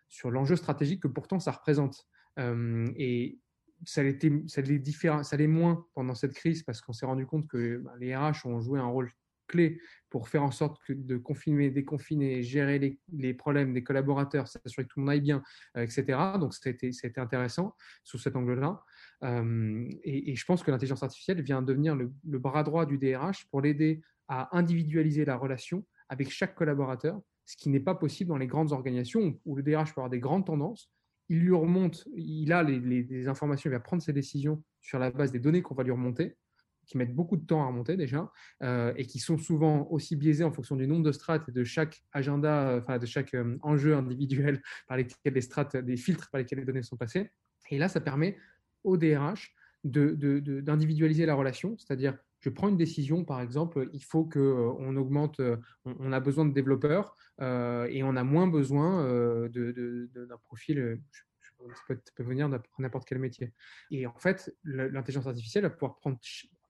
sur 0.09 0.31
l'enjeu 0.31 0.57
stratégique 0.57 1.03
que 1.05 1.09
pourtant 1.09 1.41
ça 1.41 1.53
représente. 1.53 2.07
et 2.39 3.39
ça 3.85 4.03
l'est 4.03 4.49
ça 4.49 5.37
l'est 5.37 5.47
moins 5.47 5.87
pendant 5.95 6.15
cette 6.15 6.35
crise 6.35 6.63
parce 6.63 6.81
qu'on 6.81 6.93
s'est 6.93 7.07
rendu 7.07 7.27
compte 7.27 7.49
que 7.49 7.79
bah, 7.79 7.93
les 7.99 8.17
RH 8.17 8.47
ont 8.47 8.61
joué 8.61 8.79
un 8.79 8.87
rôle 8.87 9.11
clé 9.53 9.81
pour 10.11 10.29
faire 10.29 10.43
en 10.43 10.51
sorte 10.51 10.79
que 10.87 10.93
de 10.93 11.17
confiner, 11.17 11.71
déconfiner, 11.71 12.43
gérer 12.43 12.99
les, 13.13 13.35
problèmes 13.35 13.73
des 13.73 13.83
collaborateurs, 13.83 14.49
s'assurer 14.49 14.85
que 14.85 14.89
tout 14.93 15.01
le 15.01 15.05
monde 15.05 15.13
aille 15.13 15.21
bien, 15.21 15.43
euh, 15.77 15.83
etc. 15.83 16.19
Donc, 16.39 16.55
c'était 16.55 16.91
intéressant 17.17 17.75
sous 18.03 18.19
cet 18.19 18.37
angle-là. 18.37 18.83
Euh, 19.25 19.89
et, 20.05 20.35
je 20.35 20.45
pense 20.45 20.63
que 20.63 20.71
l'intelligence 20.71 21.03
artificielle 21.03 21.43
vient 21.43 21.63
devenir 21.63 21.95
le, 21.95 22.13
bras 22.39 22.63
droit 22.63 22.87
du 22.87 22.99
DRH 22.99 23.47
pour 23.51 23.61
l'aider 23.61 24.03
à 24.29 24.57
individualiser 24.57 25.25
la 25.25 25.37
relation 25.37 25.85
avec 26.09 26.31
chaque 26.31 26.55
collaborateur, 26.55 27.21
ce 27.45 27.57
qui 27.57 27.71
n'est 27.71 27.81
pas 27.81 27.95
possible 27.95 28.29
dans 28.29 28.37
les 28.37 28.47
grandes 28.47 28.73
organisations 28.73 29.39
où 29.45 29.57
le 29.57 29.63
DRH 29.63 29.95
peut 29.95 30.01
avoir 30.01 30.11
des 30.11 30.21
grandes 30.21 30.47
tendances. 30.47 30.91
Il 31.33 31.39
lui 31.39 31.55
remonte, 31.55 32.07
il 32.15 32.53
a 32.53 32.63
les, 32.63 33.27
informations, 33.27 33.71
il 33.71 33.73
va 33.73 33.81
prendre 33.81 34.03
ses 34.03 34.13
décisions 34.13 34.63
sur 34.83 34.99
la 34.99 35.11
base 35.11 35.33
des 35.33 35.39
données 35.39 35.63
qu'on 35.63 35.75
va 35.75 35.83
lui 35.83 35.91
remonter, 35.91 36.37
qui 36.85 36.99
mettent 36.99 37.15
beaucoup 37.15 37.39
de 37.39 37.47
temps 37.47 37.63
à 37.63 37.69
remonter 37.69 37.97
déjà, 37.97 38.31
euh, 38.63 38.93
et 38.97 39.07
qui 39.07 39.19
sont 39.19 39.39
souvent 39.39 39.89
aussi 39.89 40.15
biaisées 40.15 40.45
en 40.45 40.53
fonction 40.53 40.77
du 40.77 40.87
nombre 40.87 41.05
de 41.05 41.11
strates 41.11 41.49
et 41.49 41.53
de 41.53 41.65
chaque 41.65 42.03
agenda, 42.13 42.77
enfin 42.79 42.99
de 42.99 43.07
chaque 43.07 43.33
euh, 43.33 43.57
enjeu 43.63 43.97
individuel 43.97 44.61
par 44.87 44.99
lesquels 44.99 45.33
les 45.33 45.41
strates, 45.41 45.75
des 45.75 45.97
filtres 45.97 46.29
par 46.31 46.39
lesquels 46.39 46.59
les 46.59 46.67
données 46.67 46.83
sont 46.83 46.99
passées. 46.99 47.31
Et 47.71 47.79
là, 47.79 47.89
ça 47.89 48.03
permet 48.03 48.37
au 48.85 48.99
DRH 48.99 49.55
d'individualiser 49.85 51.25
la 51.25 51.35
relation, 51.35 51.79
c'est-à-dire 51.79 52.19
je 52.43 52.51
prends 52.51 52.69
une 52.69 52.77
décision, 52.77 53.25
par 53.25 53.41
exemple, 53.41 53.89
il 53.93 54.03
faut 54.03 54.25
qu'on 54.25 54.41
euh, 54.41 54.99
augmente, 54.99 55.39
euh, 55.41 55.57
on, 55.85 56.13
a 56.13 56.19
besoin 56.19 56.45
de 56.45 56.53
développeurs 56.53 57.17
euh, 57.41 57.87
et 57.89 58.03
on 58.03 58.17
a 58.17 58.25
moins 58.25 58.49
besoin 58.49 59.05
d'un 59.49 60.39
profil, 60.43 61.01
ça 61.41 61.95
peut, 62.17 62.23
venir 62.25 62.49
n'importe 62.79 63.09
quel 63.09 63.21
métier. 63.21 63.53
Et 63.93 64.07
en 64.07 64.19
fait, 64.19 64.55
l'intelligence 64.65 65.29
artificielle 65.29 65.63
va 65.63 65.71
pouvoir 65.71 66.01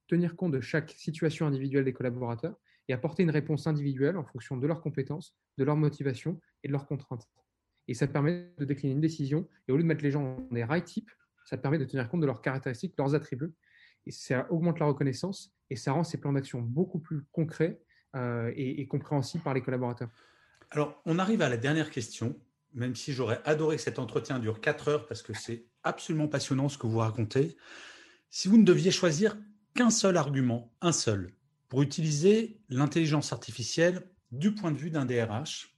tenir 0.09 0.37
compte 0.37 0.53
de 0.53 0.61
chaque 0.61 0.91
situation 0.91 1.47
individuelle 1.47 1.85
des 1.85 1.95
collaborateurs 1.95 2.55
et 2.89 2.93
apporter 2.93 3.23
une 3.23 3.31
réponse 3.31 3.67
individuelle 3.67 4.19
en 4.19 4.25
fonction 4.25 4.59
de 4.59 4.67
leurs 4.67 4.83
compétences, 4.83 5.35
de 5.57 5.65
leurs 5.65 5.77
motivations 5.77 6.39
et 6.63 6.69
de 6.69 6.73
leurs 6.73 6.87
contraintes. 6.87 7.27
Et 7.89 7.95
ça 7.95 8.07
permet 8.07 8.53
de 8.59 8.65
décliner 8.67 8.93
une 8.93 9.01
décision 9.01 9.49
et 9.67 9.73
au 9.73 9.77
lieu 9.77 9.83
de 9.83 9.89
mettre 9.89 10.03
les 10.03 10.11
gens 10.11 10.37
dans 10.37 10.55
des 10.55 10.65
rails 10.65 10.85
types, 10.85 11.11
ça 11.47 11.57
permet 11.57 11.79
de 11.79 11.85
tenir 11.85 12.09
compte 12.09 12.21
de 12.21 12.27
leurs 12.27 12.43
caractéristiques, 12.43 12.95
leurs 12.99 13.15
attributs 13.15 13.55
et 14.07 14.11
ça 14.11 14.47
augmente 14.51 14.79
la 14.79 14.87
reconnaissance 14.87 15.53
et 15.73 15.77
ça 15.77 15.93
rend 15.93 16.05
ces 16.05 16.19
plans 16.19 16.35
d'action 16.35 16.61
beaucoup 16.61 16.99
plus 16.99 17.23
concrets 17.33 17.81
euh, 18.15 18.53
et, 18.55 18.87
compréhensibles 18.87 19.43
par 19.43 19.55
les 19.55 19.63
collaborateurs. 19.63 20.11
Alors, 20.71 21.01
on 21.07 21.19
arrive 21.19 21.41
à 21.41 21.49
la 21.49 21.57
dernière 21.57 21.91
question, 21.91 22.39
même 22.75 22.95
si 22.95 23.15
j'aurais 23.15 23.41
adoré 23.47 23.77
que 23.77 23.83
cet 23.83 23.99
entretien 23.99 24.39
dure 24.39 24.61
4 24.61 24.89
heures 24.89 25.07
parce 25.07 25.23
que 25.23 25.33
c'est 25.33 25.65
absolument 25.83 26.29
passionnant 26.29 26.69
ce 26.69 26.77
que 26.77 26.87
vous 26.87 26.99
racontez. 26.99 27.57
Si 28.29 28.49
vous 28.49 28.59
ne 28.59 28.65
deviez 28.65 28.91
choisir 28.91 29.39
qu'un 29.75 29.89
seul 29.89 30.19
argument, 30.19 30.71
un 30.83 30.93
seul, 30.93 31.33
pour 31.71 31.81
utiliser 31.81 32.61
l'intelligence 32.69 33.33
artificielle 33.33 34.07
du 34.31 34.55
point 34.55 34.73
de 34.73 34.77
vue 34.77 34.91
d'un 34.91 35.07
DRH, 35.07 35.75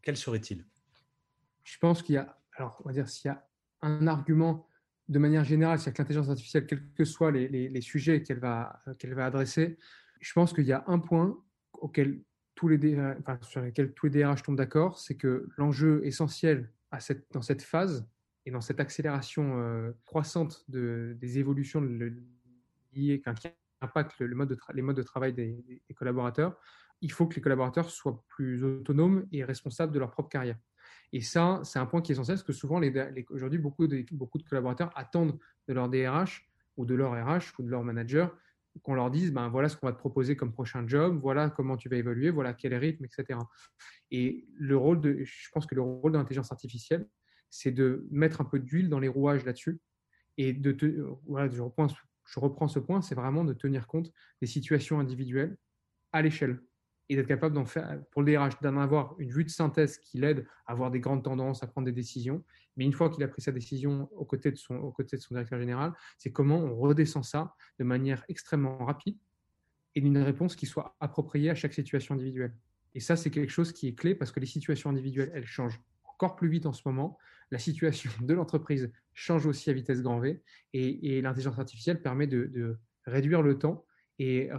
quel 0.00 0.16
serait-il? 0.16 0.64
Je 1.62 1.76
pense 1.78 2.02
qu'il 2.02 2.14
y 2.14 2.18
a, 2.18 2.38
alors 2.54 2.80
on 2.84 2.88
va 2.88 2.94
dire, 2.94 3.08
s'il 3.10 3.28
y 3.28 3.32
a 3.32 3.46
un 3.82 4.06
argument 4.06 4.66
de 5.08 5.18
manière 5.18 5.44
générale, 5.44 5.78
c'est-à-dire 5.78 5.94
que 5.94 6.02
l'intelligence 6.02 6.28
artificielle, 6.30 6.66
quels 6.66 6.82
que 6.94 7.04
soient 7.04 7.30
les, 7.30 7.80
sujets 7.80 8.22
qu'elle 8.22 8.40
va, 8.40 8.82
va 8.86 9.26
adresser, 9.26 9.78
je 10.20 10.32
pense 10.32 10.52
qu'il 10.52 10.64
y 10.64 10.72
a 10.72 10.84
un 10.86 10.98
point 10.98 11.38
auquel 11.74 12.20
tous 12.54 12.68
les, 12.68 12.78
sur 13.42 13.60
lequel 13.60 13.92
tous 13.92 14.06
les 14.06 14.22
DRH 14.22 14.42
tombent 14.42 14.56
d'accord, 14.56 14.98
c'est 14.98 15.16
que 15.16 15.48
l'enjeu 15.56 16.00
essentiel 16.04 16.72
dans 17.30 17.42
cette 17.42 17.62
phase 17.62 18.08
et 18.46 18.50
dans 18.50 18.60
cette 18.60 18.80
accélération 18.80 19.60
euh, 19.60 19.92
croissante 20.06 20.64
de, 20.68 21.16
des 21.20 21.38
évolutions 21.38 21.80
liées, 22.92 23.20
qui 23.20 23.48
impactent 23.80 24.18
le, 24.18 24.26
les 24.26 24.82
modes 24.82 24.96
de 24.96 25.02
travail 25.02 25.34
des 25.34 25.82
collaborateurs, 25.94 26.58
il 27.00 27.12
faut 27.12 27.26
que 27.26 27.36
les 27.36 27.42
collaborateurs 27.42 27.90
soient 27.90 28.24
plus 28.28 28.64
autonomes 28.64 29.26
et 29.32 29.44
responsables 29.44 29.92
de 29.92 29.98
leur 29.98 30.10
propre 30.10 30.28
carrière. 30.28 30.56
Et 31.12 31.20
ça, 31.20 31.60
c'est 31.64 31.78
un 31.78 31.86
point 31.86 32.02
qui 32.02 32.12
est 32.12 32.14
essentiel 32.14 32.36
parce 32.36 32.46
que 32.46 32.52
souvent, 32.52 32.80
aujourd'hui, 33.30 33.58
beaucoup 33.58 33.86
de, 33.86 34.04
beaucoup 34.12 34.38
de 34.38 34.42
collaborateurs 34.42 34.90
attendent 34.96 35.38
de 35.68 35.74
leur 35.74 35.88
DRH 35.88 36.48
ou 36.76 36.84
de 36.84 36.94
leur 36.94 37.12
RH 37.12 37.54
ou 37.58 37.62
de 37.62 37.70
leur 37.70 37.82
manager 37.82 38.36
qu'on 38.82 38.94
leur 38.94 39.10
dise 39.10 39.32
ben, 39.32 39.48
voilà 39.48 39.68
ce 39.68 39.76
qu'on 39.76 39.86
va 39.86 39.92
te 39.92 39.98
proposer 39.98 40.36
comme 40.36 40.52
prochain 40.52 40.86
job, 40.86 41.18
voilà 41.20 41.50
comment 41.50 41.76
tu 41.76 41.88
vas 41.88 41.96
évoluer, 41.96 42.30
voilà 42.30 42.52
quel 42.52 42.74
rythme, 42.74 43.04
etc. 43.04 43.38
Et 44.10 44.46
le 44.54 44.76
rôle 44.76 45.00
de, 45.00 45.22
je 45.22 45.48
pense 45.52 45.66
que 45.66 45.74
le 45.74 45.82
rôle 45.82 46.12
de 46.12 46.18
l'intelligence 46.18 46.52
artificielle, 46.52 47.08
c'est 47.50 47.70
de 47.70 48.06
mettre 48.10 48.40
un 48.40 48.44
peu 48.44 48.58
d'huile 48.58 48.88
dans 48.88 48.98
les 48.98 49.08
rouages 49.08 49.44
là-dessus. 49.44 49.80
Et 50.36 50.52
de 50.52 51.16
voilà, 51.26 51.50
je 51.50 51.62
reprends, 51.62 51.86
je 51.88 52.40
reprends 52.40 52.68
ce 52.68 52.78
point, 52.78 53.00
c'est 53.00 53.14
vraiment 53.14 53.44
de 53.44 53.54
tenir 53.54 53.86
compte 53.86 54.12
des 54.40 54.46
situations 54.46 55.00
individuelles 55.00 55.56
à 56.12 56.22
l'échelle 56.22 56.60
et 57.08 57.16
d'être 57.16 57.26
capable 57.26 57.54
d'en 57.54 57.64
faire, 57.64 58.00
pour 58.10 58.22
le 58.22 58.32
DRH, 58.32 58.60
d'en 58.60 58.76
avoir 58.78 59.14
une 59.18 59.30
vue 59.30 59.44
de 59.44 59.50
synthèse 59.50 59.98
qui 59.98 60.18
l'aide 60.18 60.46
à 60.66 60.72
avoir 60.72 60.90
des 60.90 61.00
grandes 61.00 61.22
tendances, 61.22 61.62
à 61.62 61.66
prendre 61.66 61.86
des 61.86 61.92
décisions. 61.92 62.44
Mais 62.76 62.84
une 62.84 62.92
fois 62.92 63.10
qu'il 63.10 63.22
a 63.22 63.28
pris 63.28 63.42
sa 63.42 63.52
décision 63.52 64.08
aux 64.12 64.24
côtés 64.24 64.50
de 64.50 64.56
son, 64.56 64.74
de 64.74 65.16
son 65.16 65.34
directeur 65.34 65.58
général, 65.58 65.92
c'est 66.18 66.32
comment 66.32 66.58
on 66.58 66.76
redescend 66.76 67.24
ça 67.24 67.54
de 67.78 67.84
manière 67.84 68.24
extrêmement 68.28 68.78
rapide 68.84 69.16
et 69.94 70.00
d'une 70.00 70.18
réponse 70.18 70.56
qui 70.56 70.66
soit 70.66 70.96
appropriée 71.00 71.50
à 71.50 71.54
chaque 71.54 71.72
situation 71.72 72.14
individuelle. 72.14 72.54
Et 72.94 73.00
ça, 73.00 73.16
c'est 73.16 73.30
quelque 73.30 73.52
chose 73.52 73.72
qui 73.72 73.88
est 73.88 73.94
clé 73.94 74.14
parce 74.14 74.32
que 74.32 74.40
les 74.40 74.46
situations 74.46 74.90
individuelles, 74.90 75.30
elles 75.34 75.46
changent 75.46 75.80
encore 76.04 76.34
plus 76.34 76.48
vite 76.48 76.66
en 76.66 76.72
ce 76.72 76.82
moment. 76.86 77.18
La 77.50 77.58
situation 77.58 78.10
de 78.20 78.34
l'entreprise 78.34 78.90
change 79.14 79.46
aussi 79.46 79.70
à 79.70 79.72
vitesse 79.72 80.02
grand 80.02 80.18
V 80.18 80.42
et, 80.72 81.22
l'intelligence 81.22 81.58
artificielle 81.58 82.02
permet 82.02 82.26
de 82.26 82.78
réduire 83.06 83.42
le 83.42 83.58
temps 83.58 83.85
et, 84.18 84.50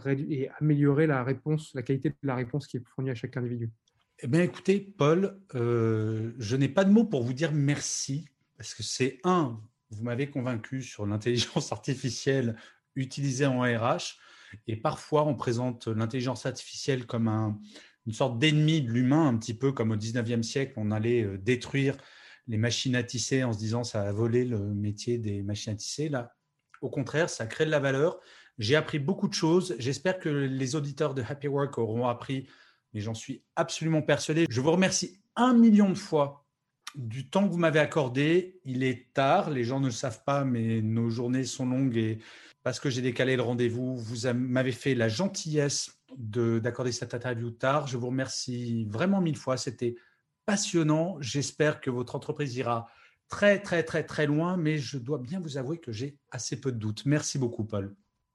améliorer 0.60 1.08
la 1.08 1.24
réponse, 1.24 1.72
la 1.74 1.82
qualité 1.82 2.10
de 2.10 2.16
la 2.24 2.36
réponse 2.36 2.68
qui 2.68 2.78
est 2.78 2.88
fournie 2.88 3.10
à 3.10 3.16
chaque 3.16 3.38
individu. 3.38 3.70
Eh 4.20 4.28
bien, 4.28 4.42
écoutez, 4.42 4.80
Paul, 4.80 5.40
euh, 5.56 6.34
je 6.40 6.56
n'ai 6.56 6.70
pas 6.70 6.84
de 6.84 6.92
mots 6.92 7.06
pour 7.06 7.24
vous 7.24 7.34
dire 7.34 7.52
merci, 7.52 8.28
parce 8.58 8.74
que 8.74 8.84
c'est 8.84 9.20
un, 9.24 9.62
vous 9.92 10.04
m'avez 10.04 10.30
convaincu 10.30 10.82
sur 10.82 11.06
l'intelligence 11.06 11.72
artificielle 11.72 12.56
utilisée 12.96 13.46
en 13.46 13.62
RH, 13.62 14.18
et 14.66 14.76
parfois 14.76 15.26
on 15.26 15.36
présente 15.36 15.88
l'intelligence 15.88 16.46
artificielle 16.46 17.06
comme 17.06 17.28
un, 17.28 17.60
une 18.08 18.14
sorte 18.14 18.40
d'ennemi 18.40 18.82
de 18.82 18.90
l'humain, 18.90 19.28
un 19.28 19.38
petit 19.38 19.54
peu 19.54 19.72
comme 19.72 19.92
au 19.92 19.98
19e 19.98 20.42
siècle, 20.42 20.74
on 20.78 20.92
allait 20.92 21.24
euh, 21.24 21.38
détruire 21.38 21.98
les 22.48 22.58
machines 22.58 22.96
à 22.96 23.04
tisser 23.04 23.44
en 23.44 23.52
se 23.52 23.60
disant 23.60 23.84
ça 23.84 24.02
a 24.04 24.12
volé 24.12 24.46
le 24.46 24.58
métier 24.58 25.18
des 25.18 25.44
machines 25.44 25.74
à 25.74 25.76
tisser. 25.76 26.08
Là, 26.08 26.34
au 26.82 26.90
contraire, 26.90 27.30
ça 27.30 27.46
crée 27.46 27.66
de 27.66 27.72
la 27.72 27.80
valeur 27.80 28.20
j'ai 28.58 28.76
appris 28.76 29.00
beaucoup 29.00 29.28
de 29.28 29.34
choses. 29.34 29.76
J'espère 29.80 30.20
que 30.20 30.30
les 30.30 30.76
auditeurs 30.76 31.14
de 31.14 31.22
Happy 31.22 31.48
Work 31.48 31.78
auront 31.78 32.08
appris, 32.08 32.48
mais 32.94 33.02
j'en 33.02 33.14
suis 33.14 33.44
absolument 33.56 34.02
persuadé. 34.02 34.46
Je 34.50 34.62
vous 34.62 34.72
remercie 34.72 35.20
un 35.36 35.54
million 35.54 35.90
de 35.90 35.98
fois 35.98 36.46
du 36.96 37.30
temps 37.30 37.46
que 37.46 37.52
vous 37.52 37.60
m'avez 37.60 37.80
accordé. 37.80 38.60
Il 38.66 38.84
est 38.84 39.14
tard, 39.14 39.50
les 39.50 39.64
gens 39.64 39.80
ne 39.80 39.86
le 39.86 39.92
savent 39.92 40.24
pas, 40.24 40.44
mais 40.44 40.82
nos 40.82 41.10
journées 41.10 41.44
sont 41.44 41.66
longues 41.66 41.98
et 41.98 42.20
parce 42.64 42.80
que 42.80 42.90
j'ai 42.90 43.02
décalé 43.02 43.38
le 43.38 43.44
rendez-vous, 43.44 43.96
vous 43.96 44.34
m'avez 44.34 44.74
fait 44.74 44.94
la 44.94 45.08
gentillesse 45.08 46.02
d'accorder 46.18 46.92
cette 46.92 47.14
interview 47.14 47.50
tard. 47.52 47.88
Je 47.88 47.96
vous 47.96 48.08
remercie 48.08 48.86
vraiment 48.90 49.22
mille 49.22 49.38
fois. 49.38 49.56
C'était 49.56 49.96
passionnant. 50.46 51.18
J'espère 51.22 51.80
que 51.80 51.90
votre 51.90 52.16
entreprise 52.16 52.56
ira 52.58 52.88
très, 53.30 53.62
très, 53.62 53.84
très, 53.84 54.04
très 54.04 54.26
loin, 54.26 54.58
mais 54.58 54.80
je 54.80 54.98
dois 54.98 55.18
bien 55.18 55.40
vous 55.40 55.58
avouer 55.58 55.78
que 55.78 55.92
j'ai 55.92 56.18
assez 56.32 56.60
peu 56.60 56.72
de 56.72 56.78
doutes. 56.78 57.06
Merci 57.06 57.38
beaucoup, 57.38 57.64
Paul. 57.64 57.96